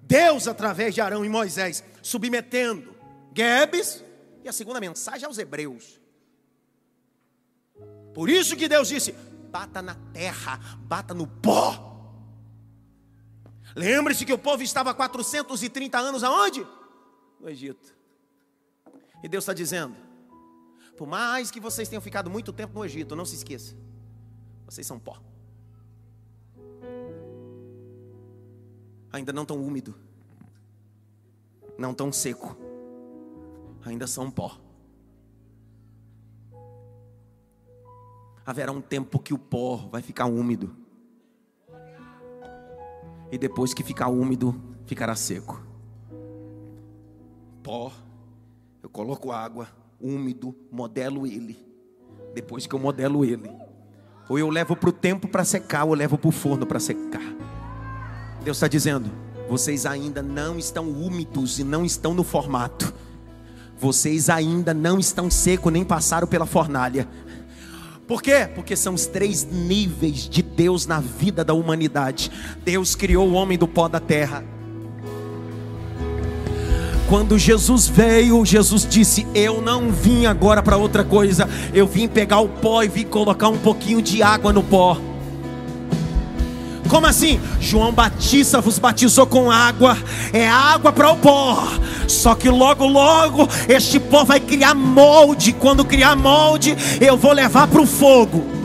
[0.01, 2.95] Deus através de Arão e Moisés submetendo
[3.35, 4.03] Gebes,
[4.43, 6.01] e a segunda mensagem aos hebreus.
[8.13, 9.11] Por isso que Deus disse:
[9.51, 11.87] bata na terra, bata no pó.
[13.75, 16.65] Lembre-se que o povo estava 430 anos aonde?
[17.39, 17.95] No Egito.
[19.23, 19.95] E Deus está dizendo:
[21.01, 23.75] por mais que vocês tenham ficado muito tempo no Egito, não se esqueça.
[24.67, 25.19] Vocês são pó.
[29.11, 29.95] Ainda não tão úmido.
[31.75, 32.55] Não tão seco.
[33.83, 34.59] Ainda são pó.
[38.45, 40.75] Haverá um tempo que o pó vai ficar úmido.
[43.31, 44.53] E depois que ficar úmido,
[44.85, 45.65] ficará seco.
[47.63, 47.91] Pó,
[48.83, 51.57] eu coloco água, úmido, modelo ele.
[52.33, 53.51] Depois que eu modelo ele,
[54.29, 56.79] ou eu levo para o tempo para secar, ou eu levo para o forno para
[56.79, 57.21] secar.
[58.43, 59.11] Deus está dizendo:
[59.49, 62.93] vocês ainda não estão úmidos e não estão no formato.
[63.77, 67.07] Vocês ainda não estão secos nem passaram pela fornalha.
[68.07, 68.47] Por quê?
[68.53, 72.31] Porque são os três níveis de Deus na vida da humanidade.
[72.63, 74.43] Deus criou o homem do pó da terra.
[77.11, 82.39] Quando Jesus veio, Jesus disse: Eu não vim agora para outra coisa, eu vim pegar
[82.39, 84.97] o pó e vim colocar um pouquinho de água no pó.
[86.87, 87.37] Como assim?
[87.59, 89.97] João Batista vos batizou com água,
[90.31, 91.67] é água para o pó.
[92.07, 95.51] Só que logo, logo, este pó vai criar molde.
[95.51, 98.60] Quando criar molde, eu vou levar para o fogo.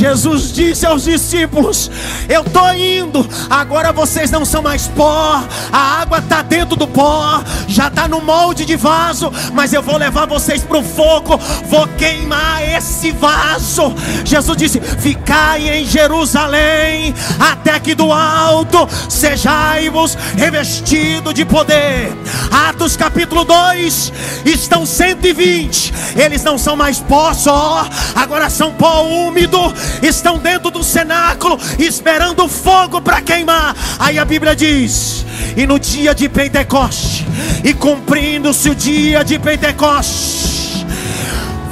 [0.00, 1.90] Jesus disse aos discípulos:
[2.26, 7.44] Eu estou indo, agora vocês não são mais pó, a água está dentro do pó,
[7.68, 11.36] já está no molde de vaso, mas eu vou levar vocês para o fogo,
[11.68, 13.94] vou queimar esse vaso.
[14.24, 22.10] Jesus disse: Ficai em Jerusalém, até que do alto sejais-vos revestido de poder.
[22.50, 24.12] Atos capítulo 2,
[24.46, 27.86] estão 120, eles não são mais pó só,
[28.16, 29.60] agora são pó úmido
[30.02, 33.74] estão dentro do cenáculo esperando fogo para queimar.
[33.98, 35.24] Aí a Bíblia diz:
[35.56, 37.26] e no dia de Pentecoste,
[37.64, 40.59] e cumprindo-se o dia de Pentecoste,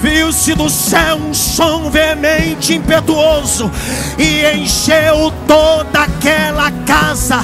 [0.00, 3.70] Viu-se do céu um som veemente, impetuoso,
[4.16, 7.38] e encheu toda aquela casa,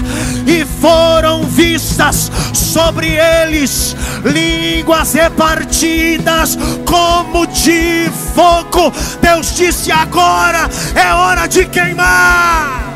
[0.47, 8.93] e foram vistas sobre eles línguas repartidas como de fogo.
[9.21, 12.94] Deus disse: agora é hora de queimar.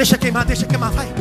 [0.00, 1.12] Deixa queimar, deixa queimar, vai.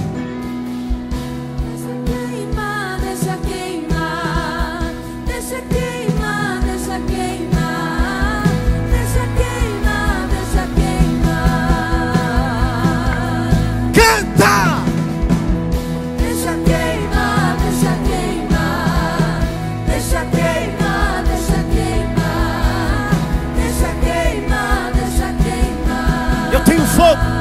[27.00, 27.39] cidade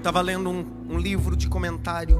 [0.00, 2.18] estava lendo um, um livro de comentário.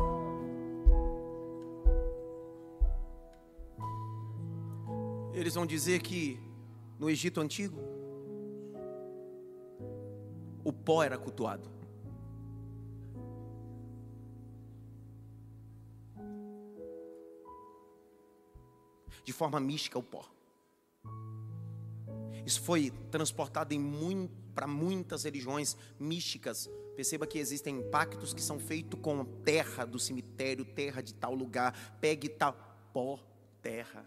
[5.33, 6.39] Eles vão dizer que
[6.99, 7.81] no Egito Antigo,
[10.62, 11.70] o pó era cultuado.
[19.24, 20.28] De forma mística, o pó.
[22.45, 23.74] Isso foi transportado
[24.55, 26.68] para muitas religiões místicas
[27.01, 31.97] Perceba que existem pactos que são feitos com terra do cemitério, terra de tal lugar,
[31.99, 32.55] pegue tal
[32.93, 33.19] pó,
[33.63, 34.05] terra.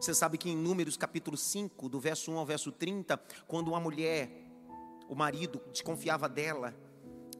[0.00, 3.78] Você sabe que em Números capítulo 5, do verso 1 ao verso 30, quando uma
[3.78, 4.30] mulher,
[5.06, 6.74] o marido, desconfiava dela,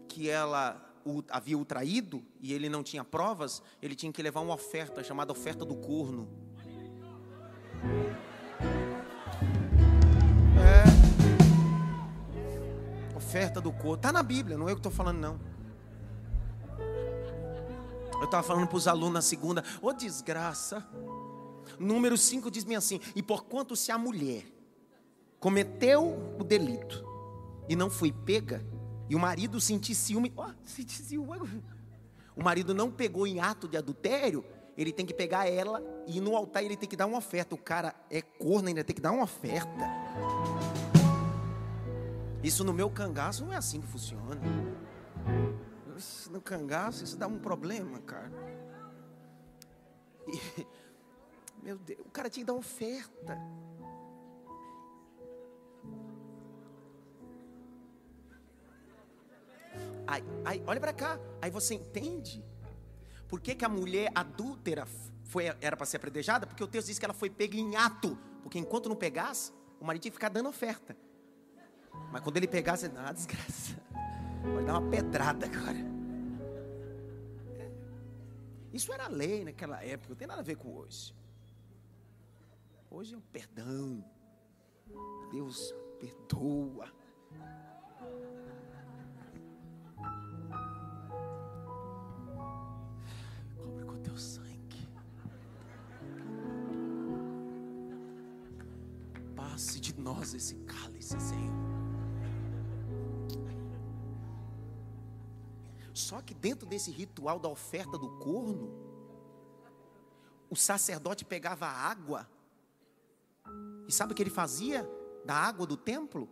[0.07, 4.41] que ela o, havia o traído e ele não tinha provas, ele tinha que levar
[4.41, 6.50] uma oferta chamada oferta do corno.
[13.21, 13.97] Oferta do corpo.
[13.97, 15.39] Está na Bíblia, não é eu que estou falando, não.
[18.19, 20.87] Eu estava falando para os alunos na segunda, ô oh, desgraça.
[21.79, 24.45] Número 5 diz-me assim: e por quanto se a mulher
[25.39, 27.05] cometeu o delito
[27.69, 28.65] e não foi pega,
[29.09, 31.63] e o marido sentiu ciúme, oh, sentiu ciúme.
[32.35, 34.45] o marido não pegou em ato de adultério,
[34.77, 37.55] ele tem que pegar ela e no altar ele tem que dar uma oferta.
[37.55, 39.71] O cara é corno, ainda tem que dar uma oferta.
[42.43, 44.41] Isso no meu cangaço não é assim que funciona.
[46.31, 48.33] No cangaço isso dá um problema, cara.
[50.27, 50.67] E,
[51.63, 53.39] meu Deus, o cara tinha que dar oferta.
[60.07, 62.43] Aí, aí, olha para cá, aí você entende
[63.29, 64.85] por que, que a mulher adúltera
[65.25, 66.49] foi, era para ser apredejada?
[66.49, 68.19] Porque o texto diz que ela foi pega em ato.
[68.43, 70.97] Porque enquanto não pegasse, o marido tinha que ficar dando oferta.
[72.11, 73.77] Mas quando ele pegasse, você ah, desgraça.
[74.55, 75.79] Vai dar uma pedrada agora.
[78.73, 81.15] Isso era lei naquela época, não tem nada a ver com hoje.
[82.91, 84.05] Hoje é o perdão.
[85.31, 86.89] Deus perdoa.
[93.57, 94.89] Cobre com teu sangue.
[99.37, 101.70] Passe de nós esse cálice, Senhor.
[106.01, 108.73] Só que dentro desse ritual da oferta do corno,
[110.49, 112.29] o sacerdote pegava água,
[113.87, 114.89] e sabe o que ele fazia
[115.25, 116.29] da água do templo,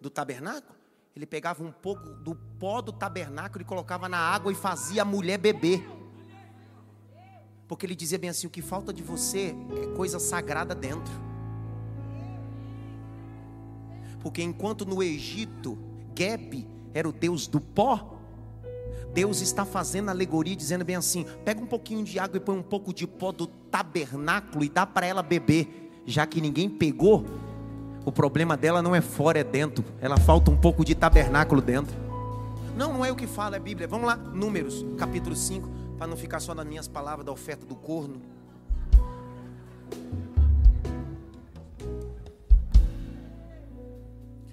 [0.00, 0.74] do tabernáculo?
[1.14, 5.04] Ele pegava um pouco do pó do tabernáculo e colocava na água e fazia a
[5.04, 5.86] mulher beber.
[7.68, 11.12] Porque ele dizia bem assim: o que falta de você é coisa sagrada dentro.
[14.20, 15.78] Porque enquanto no Egito,
[16.16, 18.13] Geb era o deus do pó,
[19.12, 22.62] Deus está fazendo alegoria, dizendo bem assim: pega um pouquinho de água e põe um
[22.62, 27.24] pouco de pó do tabernáculo e dá para ela beber, já que ninguém pegou.
[28.04, 29.84] O problema dela não é fora, é dentro.
[30.00, 31.96] Ela falta um pouco de tabernáculo dentro.
[32.76, 33.86] Não, não é o que fala a Bíblia.
[33.86, 37.74] Vamos lá, Números, capítulo 5, para não ficar só nas minhas palavras da oferta do
[37.74, 38.20] corno.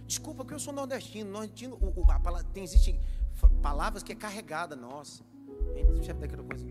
[0.05, 1.31] Desculpa que eu sou nordestino.
[1.31, 2.99] Nordestino, o, o, a palavra, tem, existe
[3.61, 5.23] palavras que é carregada, nossa.
[5.93, 6.65] Deixa daquela coisa.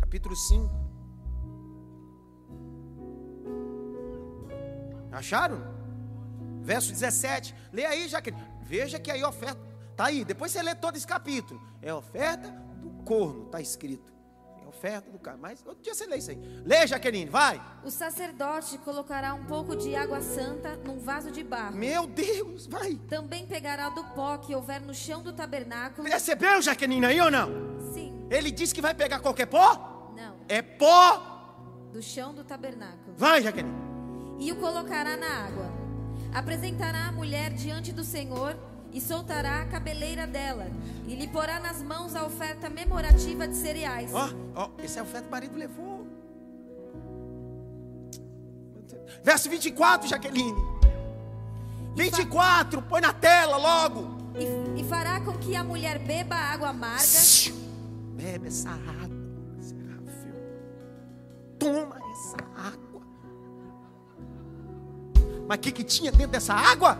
[0.00, 0.70] Capítulo 5.
[5.12, 5.58] Acharam?
[6.62, 7.54] Verso 17.
[7.72, 8.42] Lê aí, Jaqueline.
[8.62, 9.60] Veja que aí oferta.
[9.90, 10.24] Está aí.
[10.24, 11.60] Depois você lê todo esse capítulo.
[11.80, 12.48] É oferta
[12.82, 14.17] do corno, está escrito
[14.68, 15.36] oferta do cara.
[15.36, 16.38] Mas outro dia você lê isso aí.
[16.64, 17.60] Lê, Jaqueline, vai.
[17.84, 21.76] O sacerdote colocará um pouco de água santa num vaso de barro.
[21.76, 22.94] Meu Deus, vai.
[23.08, 26.08] Também pegará do pó que houver no chão do tabernáculo.
[26.08, 27.48] Recebeu, Jaqueline, aí ou não?
[27.92, 28.26] Sim.
[28.30, 30.12] Ele disse que vai pegar qualquer pó?
[30.16, 30.36] Não.
[30.48, 33.14] É pó do chão do tabernáculo.
[33.16, 33.74] Vai, Jaqueline.
[34.38, 35.72] E o colocará na água.
[36.32, 38.56] Apresentará a mulher diante do Senhor
[38.92, 40.66] e soltará a cabeleira dela,
[41.06, 44.12] e lhe porá nas mãos a oferta memorativa de cereais.
[44.12, 46.06] Ó, oh, ó, oh, essa é a oferta que o marido levou.
[49.22, 50.78] Verso 24, Jaqueline.
[51.94, 54.16] 24, põe na tela logo.
[54.36, 57.02] E, e, fará com que a mulher beba água amarga.
[58.14, 59.18] Bebe essa água,
[61.58, 63.02] Toma essa água.
[65.48, 66.96] Mas o que, que tinha dentro dessa água?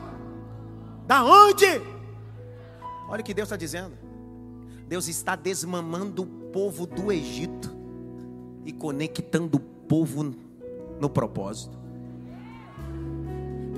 [1.09, 1.65] Da onde?
[3.09, 3.97] Olha o que Deus está dizendo.
[4.87, 7.75] Deus está desmamando o povo do Egito
[8.63, 10.35] e conectando o povo
[11.01, 11.79] no propósito.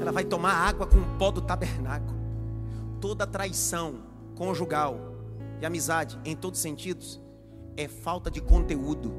[0.01, 2.19] Ela vai tomar água com o pó do tabernáculo.
[3.01, 4.01] Toda traição
[4.35, 4.99] conjugal
[5.61, 7.21] e amizade, em todos os sentidos,
[7.77, 9.13] é falta de conteúdo.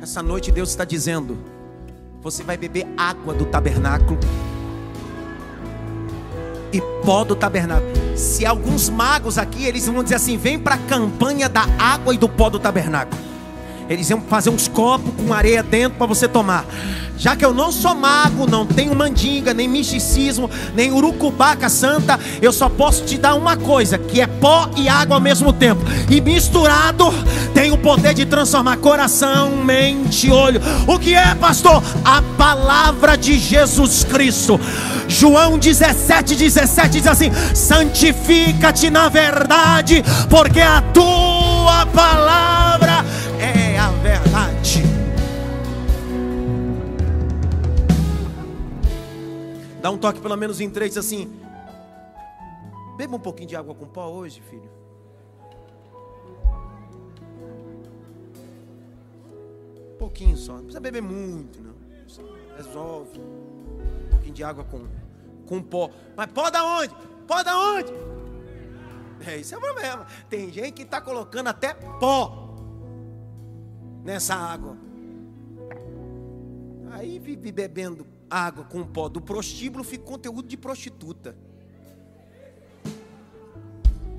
[0.00, 1.36] Essa noite Deus está dizendo:
[2.22, 4.20] você vai beber água do tabernáculo
[6.72, 7.90] e pó do tabernáculo.
[8.16, 12.18] Se alguns magos aqui, eles vão dizer assim: vem para a campanha da água e
[12.18, 13.29] do pó do tabernáculo.
[13.90, 16.64] Eles iam fazer uns copos com areia dentro para você tomar.
[17.18, 22.52] Já que eu não sou mago, não tenho mandinga, nem misticismo, nem urucubaca santa, eu
[22.52, 25.82] só posso te dar uma coisa, que é pó e água ao mesmo tempo.
[26.08, 27.12] E misturado
[27.52, 30.62] tem o poder de transformar coração, mente, olho.
[30.86, 31.82] O que é, pastor?
[32.04, 34.58] A palavra de Jesus Cristo.
[35.08, 42.89] João 17, 17 diz assim: santifica-te na verdade, porque a tua palavra
[49.80, 51.40] Dá um toque pelo menos em três assim.
[52.96, 54.70] Beba um pouquinho de água com pó hoje, filho.
[59.94, 60.52] Um pouquinho só.
[60.52, 61.74] Não precisa beber muito, não.
[62.56, 63.18] Resolve.
[63.18, 64.86] Um pouquinho de água com,
[65.46, 65.90] com pó.
[66.14, 66.94] Mas pó da onde?
[67.26, 67.92] Pó da onde?
[69.26, 70.06] É, isso é o problema.
[70.28, 72.54] Tem gente que está colocando até pó
[74.04, 74.76] nessa água.
[76.90, 81.36] Aí vive bebendo água com pó do prostíbulo, fica conteúdo de prostituta.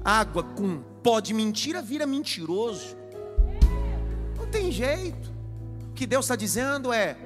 [0.04, 2.96] Água com pó de mentira vira mentiroso.
[4.38, 5.32] Não tem jeito.
[5.90, 7.18] O que Deus está dizendo é,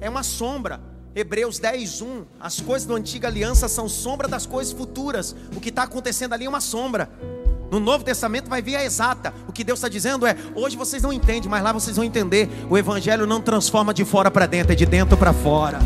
[0.00, 0.80] é uma sombra.
[1.14, 2.24] Hebreus 10, 1.
[2.40, 5.34] As coisas da antiga aliança são sombra das coisas futuras.
[5.56, 7.08] O que está acontecendo ali é uma sombra.
[7.72, 9.32] No Novo Testamento vai vir a exata.
[9.48, 12.50] O que Deus está dizendo é: hoje vocês não entendem, mas lá vocês vão entender.
[12.68, 15.78] O Evangelho não transforma de fora para dentro, é de dentro para fora.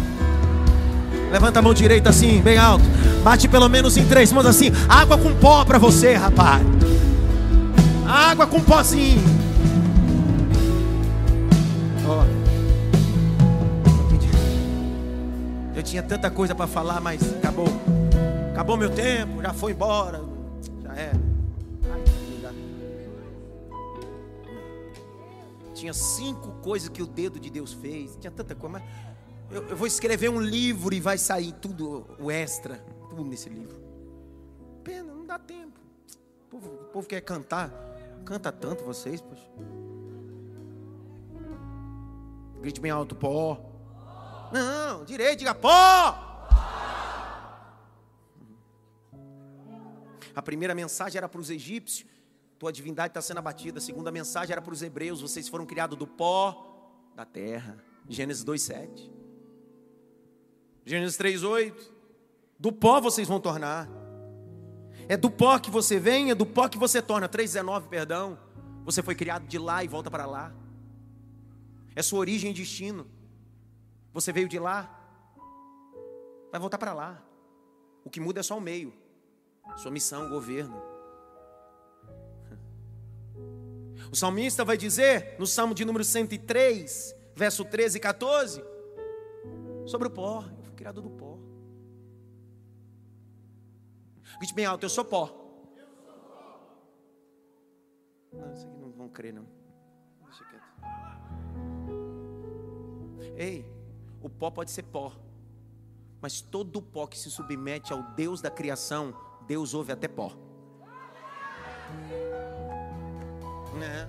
[1.30, 2.84] Levanta a mão direita assim, bem alto.
[3.22, 4.72] Bate pelo menos em três mãos assim.
[4.89, 6.61] Água com pó para você, rapaz.
[8.05, 9.22] Água com pozinho.
[12.05, 12.24] Ó.
[15.76, 17.68] Eu tinha tanta coisa para falar, mas acabou.
[18.51, 20.20] Acabou meu tempo, já foi embora.
[20.82, 21.25] Já era.
[25.76, 28.16] Tinha cinco coisas que o dedo de Deus fez.
[28.16, 28.82] Tinha tanta coisa, mas
[29.50, 32.76] eu, eu, vou escrever um livro e vai sair tudo, o extra,
[33.10, 33.78] tudo nesse livro.
[34.82, 35.78] Pena, não dá tempo.
[36.46, 37.70] O povo, o povo quer cantar.
[38.24, 39.46] Canta tanto vocês, poxa.
[42.62, 43.60] Grite bem alto, pó.
[44.50, 46.22] Não, direito, diga pó.
[50.34, 52.15] A primeira mensagem era para os egípcios
[52.66, 53.78] tua divindade está sendo abatida.
[53.78, 57.78] A segunda mensagem era para os hebreus: vocês foram criados do pó da terra.
[58.08, 59.10] Gênesis 2,7.
[60.84, 61.74] Gênesis 3,8.
[62.58, 63.88] Do pó vocês vão tornar.
[65.08, 67.28] É do pó que você vem, é do pó que você torna.
[67.28, 68.38] 3,19, perdão.
[68.84, 70.52] Você foi criado de lá e volta para lá.
[71.95, 73.07] É sua origem e destino.
[74.12, 74.91] Você veio de lá,
[76.50, 77.22] vai voltar para lá.
[78.04, 78.92] O que muda é só o meio.
[79.76, 80.80] Sua missão, governo.
[84.11, 88.64] O salmista vai dizer, no Salmo de número 103, verso 13 e 14,
[89.84, 90.45] sobre o pó.
[90.57, 91.38] Eu fui criado do pó.
[94.38, 95.42] Grite bem alto, eu sou pó.
[98.33, 99.46] Não, isso aqui não vão crer, não.
[100.24, 100.64] Deixa quieto.
[103.37, 103.64] Ei,
[104.20, 105.12] o pó pode ser pó.
[106.20, 109.14] Mas todo pó que se submete ao Deus da criação,
[109.46, 110.33] Deus ouve até pó.
[113.78, 114.08] Né?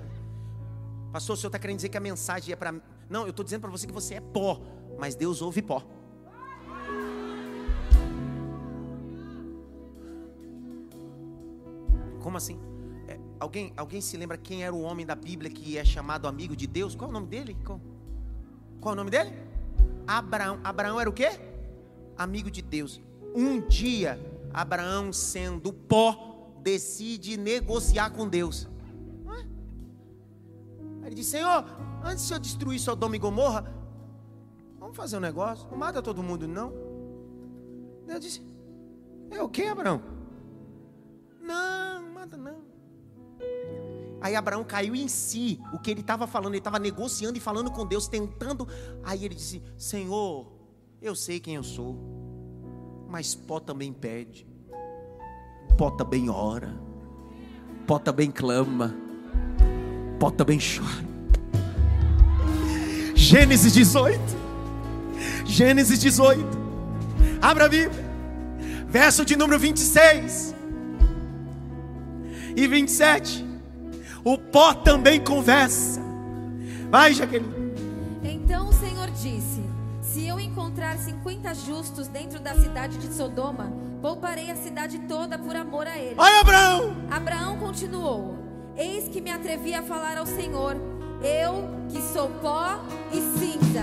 [1.11, 2.73] Pastor, o senhor está querendo dizer que a mensagem é para.
[3.09, 4.61] Não, eu estou dizendo para você que você é pó,
[4.97, 5.83] mas Deus ouve pó.
[12.21, 12.59] Como assim?
[13.07, 16.55] É, alguém, alguém se lembra quem era o homem da Bíblia que é chamado amigo
[16.55, 16.93] de Deus?
[16.95, 17.55] Qual é o nome dele?
[17.65, 17.79] Qual,
[18.81, 19.33] qual é o nome dele?
[20.05, 20.59] Abraão.
[20.63, 21.29] Abraão era o quê?
[22.17, 23.01] Amigo de Deus.
[23.33, 24.19] Um dia,
[24.53, 28.67] Abraão, sendo pó, decide negociar com Deus.
[31.17, 31.65] Disse: Senhor,
[32.03, 33.65] antes de eu destruir Sodoma e Gomorra,
[34.79, 35.67] vamos fazer um negócio.
[35.71, 36.71] Não mata todo mundo, não.
[38.05, 38.47] Deus disse:
[39.31, 39.99] É o que, Abraão?
[41.41, 42.61] Não, não mata não.
[44.21, 45.59] Aí Abraão caiu em si.
[45.73, 48.67] O que ele estava falando, ele estava negociando e falando com Deus, tentando.
[49.03, 50.45] Aí ele disse: Senhor,
[51.01, 51.97] eu sei quem eu sou,
[53.09, 54.47] mas pó também pede.
[55.79, 56.79] pó também ora,
[57.87, 59.06] pó também clama,
[60.17, 61.05] pó também chora.
[63.15, 64.19] Gênesis 18.
[65.45, 66.45] Gênesis 18.
[67.41, 68.05] Abra a Bíblia.
[68.87, 70.55] Verso de número 26
[72.55, 73.45] e 27.
[74.23, 76.01] O pó também conversa.
[76.89, 77.53] Vai, Jaqueline.
[78.23, 79.61] Então o Senhor disse:
[80.01, 83.71] Se eu encontrar cinquenta justos dentro da cidade de Sodoma,
[84.01, 86.17] pouparei a cidade toda por amor a eles.
[86.17, 86.95] Olha Abraão.
[87.11, 88.36] Abraão continuou:
[88.79, 90.77] Eis que me atrevi a falar ao Senhor,
[91.23, 92.79] eu que sou pó
[93.11, 93.81] e cinza.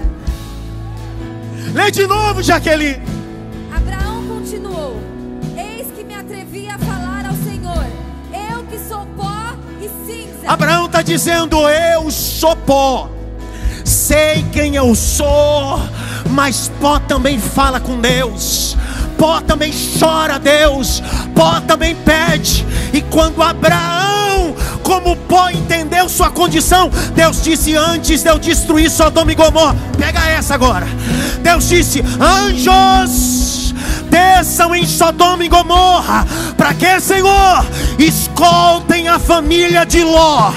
[1.74, 3.02] Lê de novo, Jaqueline.
[3.76, 4.96] Abraão continuou:
[5.58, 7.86] Eis que me atrevi a falar ao Senhor,
[8.52, 10.46] eu que sou pó e cinza.
[10.46, 13.10] Abraão está dizendo: Eu sou pó.
[13.84, 15.80] Sei quem eu sou,
[16.30, 18.76] mas pó também fala com Deus.
[19.18, 21.02] Pó também chora a Deus.
[21.34, 22.64] Pó também pede.
[22.92, 24.54] E quando Abraão,
[24.84, 30.20] como pó, entendeu sua condição, Deus disse: Antes de eu destruir Sodoma e Gomorra, pega
[30.28, 30.86] essa agora.
[31.42, 33.74] Deus disse: Anjos
[34.10, 36.24] desçam em Sodoma e Gomorra.
[36.56, 37.66] Para que, Senhor?
[37.98, 40.52] Escoltem a família de Ló.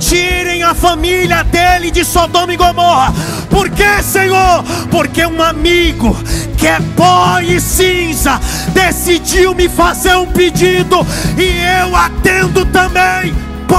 [0.00, 3.12] Tirem a família dele de Sodoma e Gomorra.
[3.50, 4.64] Por que, Senhor?
[4.90, 6.16] Porque um amigo
[6.56, 8.40] que é pó e cinza
[8.72, 11.04] decidiu me fazer um pedido
[11.36, 13.51] e eu atendo também.
[13.72, 13.78] Pó.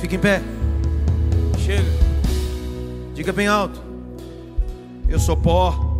[0.00, 0.42] Fique em pé.
[1.56, 1.88] Chega.
[3.14, 3.80] Diga bem alto.
[5.08, 5.92] Eu sou pó.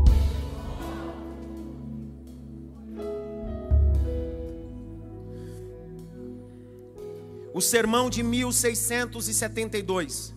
[7.55, 10.35] O sermão de 1672.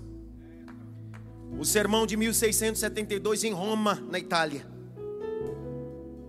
[1.57, 4.74] O sermão de 1672 em Roma, na Itália.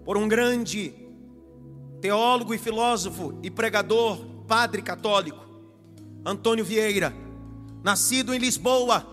[0.07, 0.95] Por um grande
[2.01, 5.45] teólogo e filósofo e pregador, padre católico,
[6.25, 7.13] Antônio Vieira,
[7.83, 9.05] nascido em Lisboa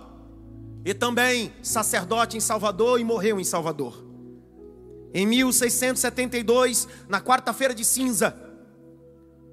[0.86, 4.06] e também sacerdote em Salvador e morreu em Salvador.
[5.12, 8.36] Em 1672, na quarta-feira de cinza,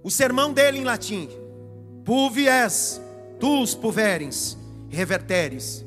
[0.02, 1.26] o sermão dele em latim,
[2.04, 3.00] Pulvies,
[3.38, 4.58] tus puverens,
[4.90, 5.86] reverteres.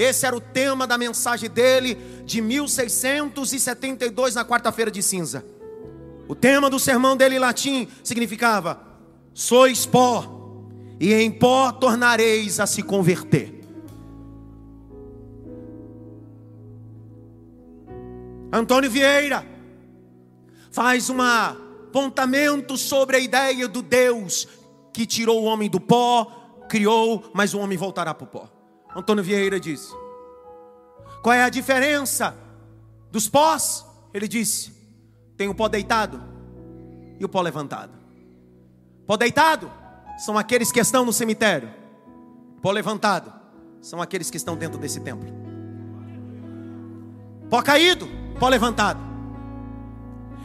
[0.00, 1.94] Esse era o tema da mensagem dele
[2.24, 5.44] de 1672, na quarta-feira de cinza.
[6.26, 8.80] O tema do sermão dele em latim significava:
[9.34, 10.56] Sois pó,
[10.98, 13.60] e em pó tornareis a se converter.
[18.50, 19.46] Antônio Vieira
[20.70, 24.48] faz um apontamento sobre a ideia do Deus
[24.94, 26.24] que tirou o homem do pó,
[26.70, 28.59] criou, mas o homem voltará para o pó.
[28.94, 29.94] Antônio Vieira diz:
[31.22, 32.36] Qual é a diferença
[33.10, 33.86] dos pós?
[34.12, 34.72] Ele disse:
[35.36, 36.20] Tem o pó deitado
[37.18, 37.92] e o pó levantado.
[39.06, 39.70] Pó deitado
[40.18, 41.70] são aqueles que estão no cemitério.
[42.60, 43.32] Pó levantado
[43.80, 45.28] são aqueles que estão dentro desse templo.
[47.48, 48.08] Pó caído,
[48.38, 49.00] pó levantado.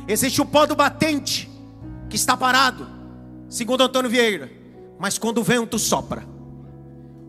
[0.08, 1.50] Existe o pó do batente
[2.10, 2.88] que está parado,
[3.50, 4.52] segundo Antônio Vieira.
[5.00, 6.35] Mas quando o vento sopra,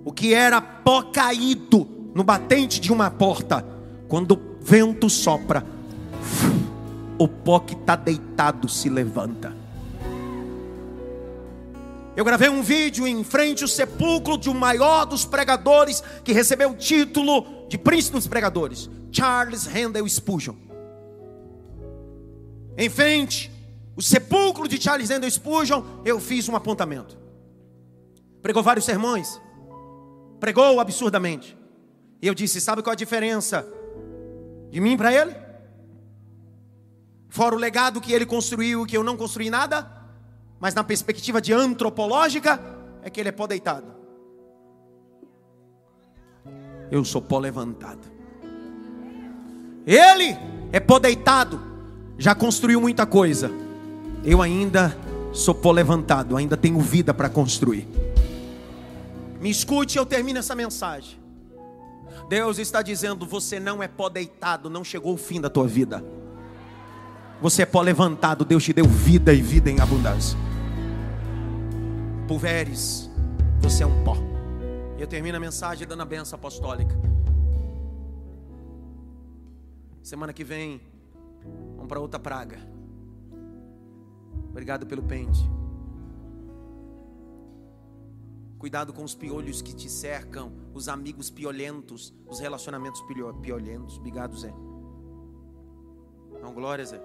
[0.06, 1.84] o que era pó caído
[2.14, 3.66] no batente de uma porta,
[4.06, 5.66] quando o vento sopra,
[7.18, 9.52] o pó que está deitado se levanta.
[12.14, 16.70] Eu gravei um vídeo em frente ao sepulcro de um maior dos pregadores que recebeu
[16.70, 20.54] o título de príncipe dos pregadores, Charles Handel Spurgeon.
[22.78, 23.50] Em frente
[23.96, 27.18] o sepulcro de Charles Handel Spurgeon, eu fiz um apontamento.
[28.40, 29.44] Pregou vários sermões.
[30.38, 31.56] Pregou absurdamente.
[32.20, 33.66] E eu disse: Sabe qual a diferença
[34.70, 35.34] de mim para ele?
[37.28, 39.90] Fora o legado que ele construiu, que eu não construí nada,
[40.58, 42.60] mas na perspectiva de antropológica,
[43.02, 43.94] é que ele é pó deitado.
[46.90, 48.00] Eu sou pó levantado.
[49.86, 50.36] Ele
[50.72, 51.60] é pó deitado,
[52.18, 53.50] já construiu muita coisa.
[54.24, 54.96] Eu ainda
[55.32, 57.86] sou pó levantado, ainda tenho vida para construir.
[59.40, 61.18] Me escute, eu termino essa mensagem.
[62.28, 66.04] Deus está dizendo: você não é pó deitado, não chegou o fim da tua vida.
[67.40, 70.38] Você é pó levantado, Deus te deu vida e vida em abundância.
[72.26, 73.10] Pulveres,
[73.60, 74.16] você é um pó.
[74.96, 76.98] E eu termino a mensagem dando a benção apostólica.
[80.02, 80.80] Semana que vem,
[81.74, 82.58] vamos para outra praga.
[84.50, 85.46] Obrigado pelo pente.
[88.66, 93.00] Cuidado com os piolhos que te cercam, os amigos piolentos, os relacionamentos
[93.40, 93.96] piolhentos.
[93.96, 94.52] Obrigado, Zé.
[96.52, 97.00] glória, Zé.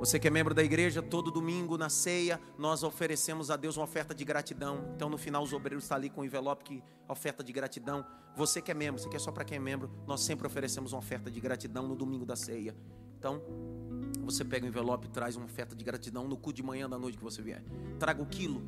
[0.00, 3.84] Você que é membro da igreja, todo domingo na ceia, nós oferecemos a Deus uma
[3.84, 4.90] oferta de gratidão.
[4.96, 8.04] Então, no final, os obreiros estão ali com o envelope que oferta de gratidão.
[8.34, 10.98] Você que é membro, você quer só para quem é membro, nós sempre oferecemos uma
[10.98, 12.74] oferta de gratidão no domingo da ceia.
[13.16, 13.40] Então,
[14.18, 16.98] você pega o envelope e traz uma oferta de gratidão no cu de manhã da
[16.98, 17.62] noite que você vier.
[17.98, 18.62] Traga o quilo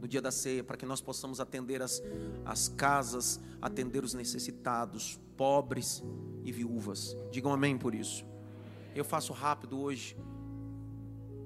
[0.00, 2.02] no dia da ceia, para que nós possamos atender as,
[2.44, 6.02] as casas, atender os necessitados, pobres
[6.42, 7.14] e viúvas.
[7.30, 8.24] Digam amém por isso.
[8.94, 10.16] Eu faço rápido hoje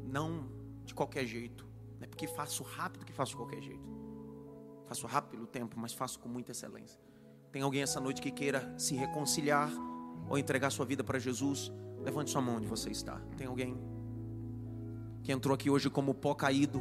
[0.05, 0.49] não
[0.85, 1.67] de qualquer jeito.
[1.99, 3.93] Não é porque faço rápido que faço de qualquer jeito.
[4.87, 7.01] Faço rápido pelo tempo, mas faço com muita excelência.
[7.51, 9.71] Tem alguém essa noite que queira se reconciliar
[10.29, 11.73] ou entregar sua vida para Jesus?
[12.05, 13.19] Levante sua mão onde você está.
[13.37, 13.77] Tem alguém
[15.23, 16.81] que entrou aqui hoje como pó caído,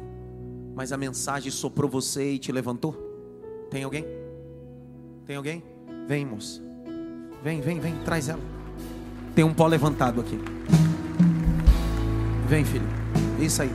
[0.74, 2.94] mas a mensagem soprou você e te levantou?
[3.70, 4.04] Tem alguém?
[5.24, 5.62] Tem alguém?
[6.06, 6.60] Vem, moça.
[7.42, 8.40] Vem, vem, vem, traz ela.
[9.34, 10.38] Tem um pó levantado aqui.
[12.46, 12.86] Vem, filho.
[13.40, 13.70] Isso aí.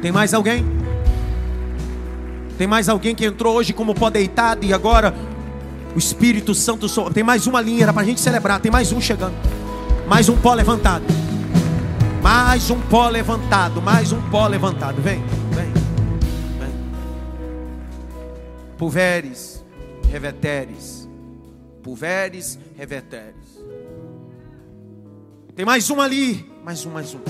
[0.00, 0.64] Tem mais alguém?
[2.56, 5.14] Tem mais alguém que entrou hoje como pó deitado e agora
[5.94, 6.88] o Espírito Santo.
[7.12, 8.60] Tem mais uma linha, era para a gente celebrar.
[8.60, 9.59] Tem mais um chegando.
[10.10, 11.04] Mais um pó levantado.
[12.20, 13.80] Mais um pó levantado.
[13.80, 15.00] Mais um pó levantado.
[15.00, 15.72] Vem, vem,
[16.58, 16.72] vem.
[18.76, 19.64] Pulveres,
[20.10, 21.08] reveteres.
[21.80, 23.36] Pulveres, reveteres.
[25.54, 26.44] Tem mais um ali.
[26.64, 27.20] Mais um, mais um.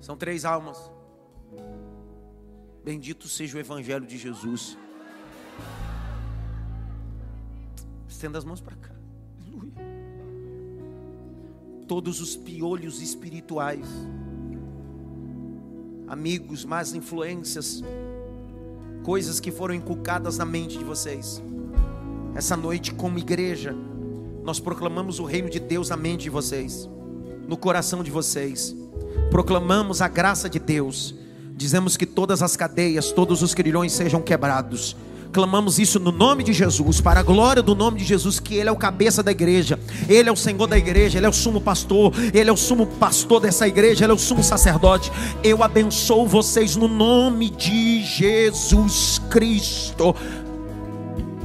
[0.00, 0.93] São três almas.
[2.84, 4.76] Bendito seja o Evangelho de Jesus.
[8.06, 8.90] Estenda as mãos para cá.
[9.40, 9.72] Aleluia.
[11.88, 13.86] Todos os piolhos espirituais,
[16.06, 17.82] amigos, más influências,
[19.02, 21.42] coisas que foram inculcadas na mente de vocês.
[22.34, 23.74] Essa noite, como igreja,
[24.42, 26.88] nós proclamamos o reino de Deus na mente de vocês,
[27.48, 28.76] no coração de vocês
[29.34, 31.12] proclamamos a graça de Deus,
[31.56, 34.96] dizemos que todas as cadeias, todos os grilhões sejam quebrados.
[35.32, 38.68] Clamamos isso no nome de Jesus, para a glória do nome de Jesus, que Ele
[38.68, 41.60] é o cabeça da igreja, Ele é o Senhor da igreja, Ele é o sumo
[41.60, 45.10] pastor, Ele é o sumo pastor dessa igreja, Ele é o sumo sacerdote.
[45.42, 50.14] Eu abençoo vocês no nome de Jesus Cristo.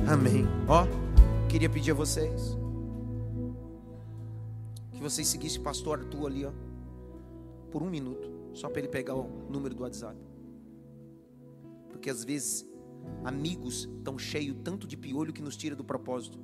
[0.08, 0.48] Amém.
[0.68, 0.86] Ó,
[1.48, 2.58] queria pedir a vocês
[4.94, 6.50] que vocês seguissem o pastor Arthur ali, ó
[7.72, 8.30] por um minuto,
[8.60, 10.18] só para ele pegar o número do WhatsApp.
[11.90, 12.68] Porque às vezes
[13.24, 16.38] amigos estão cheios tanto de piolho que nos tira do propósito.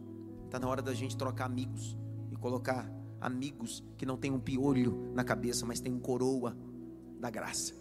[0.46, 1.98] Está na hora da gente trocar amigos
[2.32, 2.90] e colocar
[3.20, 6.56] amigos que não tem um piolho na cabeça, mas tem um coroa
[7.20, 7.74] da graça.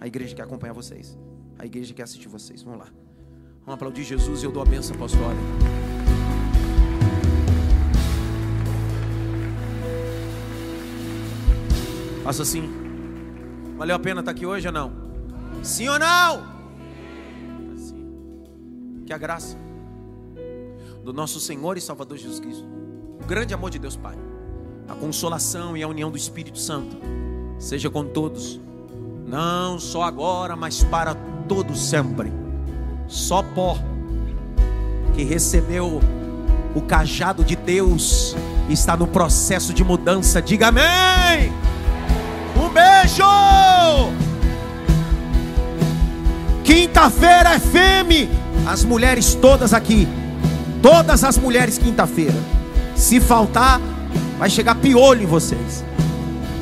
[0.00, 1.16] A igreja quer acompanhar vocês.
[1.56, 2.62] A igreja quer assistir vocês.
[2.62, 2.92] Vamos lá.
[3.60, 5.40] Vamos aplaudir Jesus e eu dou a benção apostólica.
[12.24, 12.89] Faça assim.
[13.80, 14.92] Valeu a pena estar aqui hoje ou não?
[15.62, 16.44] Sim ou não?
[17.74, 18.12] Assim.
[19.06, 19.56] Que a graça
[21.02, 22.68] do nosso Senhor e Salvador Jesus Cristo,
[23.18, 24.18] o grande amor de Deus Pai,
[24.86, 26.94] a consolação e a união do Espírito Santo,
[27.58, 28.60] seja com todos,
[29.26, 31.14] não só agora, mas para
[31.48, 32.30] todos sempre.
[33.08, 33.78] Só pó
[35.14, 36.02] que recebeu
[36.74, 38.36] o cajado de Deus
[38.68, 40.42] está no processo de mudança.
[40.42, 41.69] Diga amém
[43.10, 44.12] beijo!
[46.64, 48.30] Quinta-feira é FM.
[48.66, 50.06] As mulheres todas aqui.
[50.80, 52.36] Todas as mulheres quinta-feira.
[52.94, 53.80] Se faltar,
[54.38, 55.84] vai chegar piolho em vocês.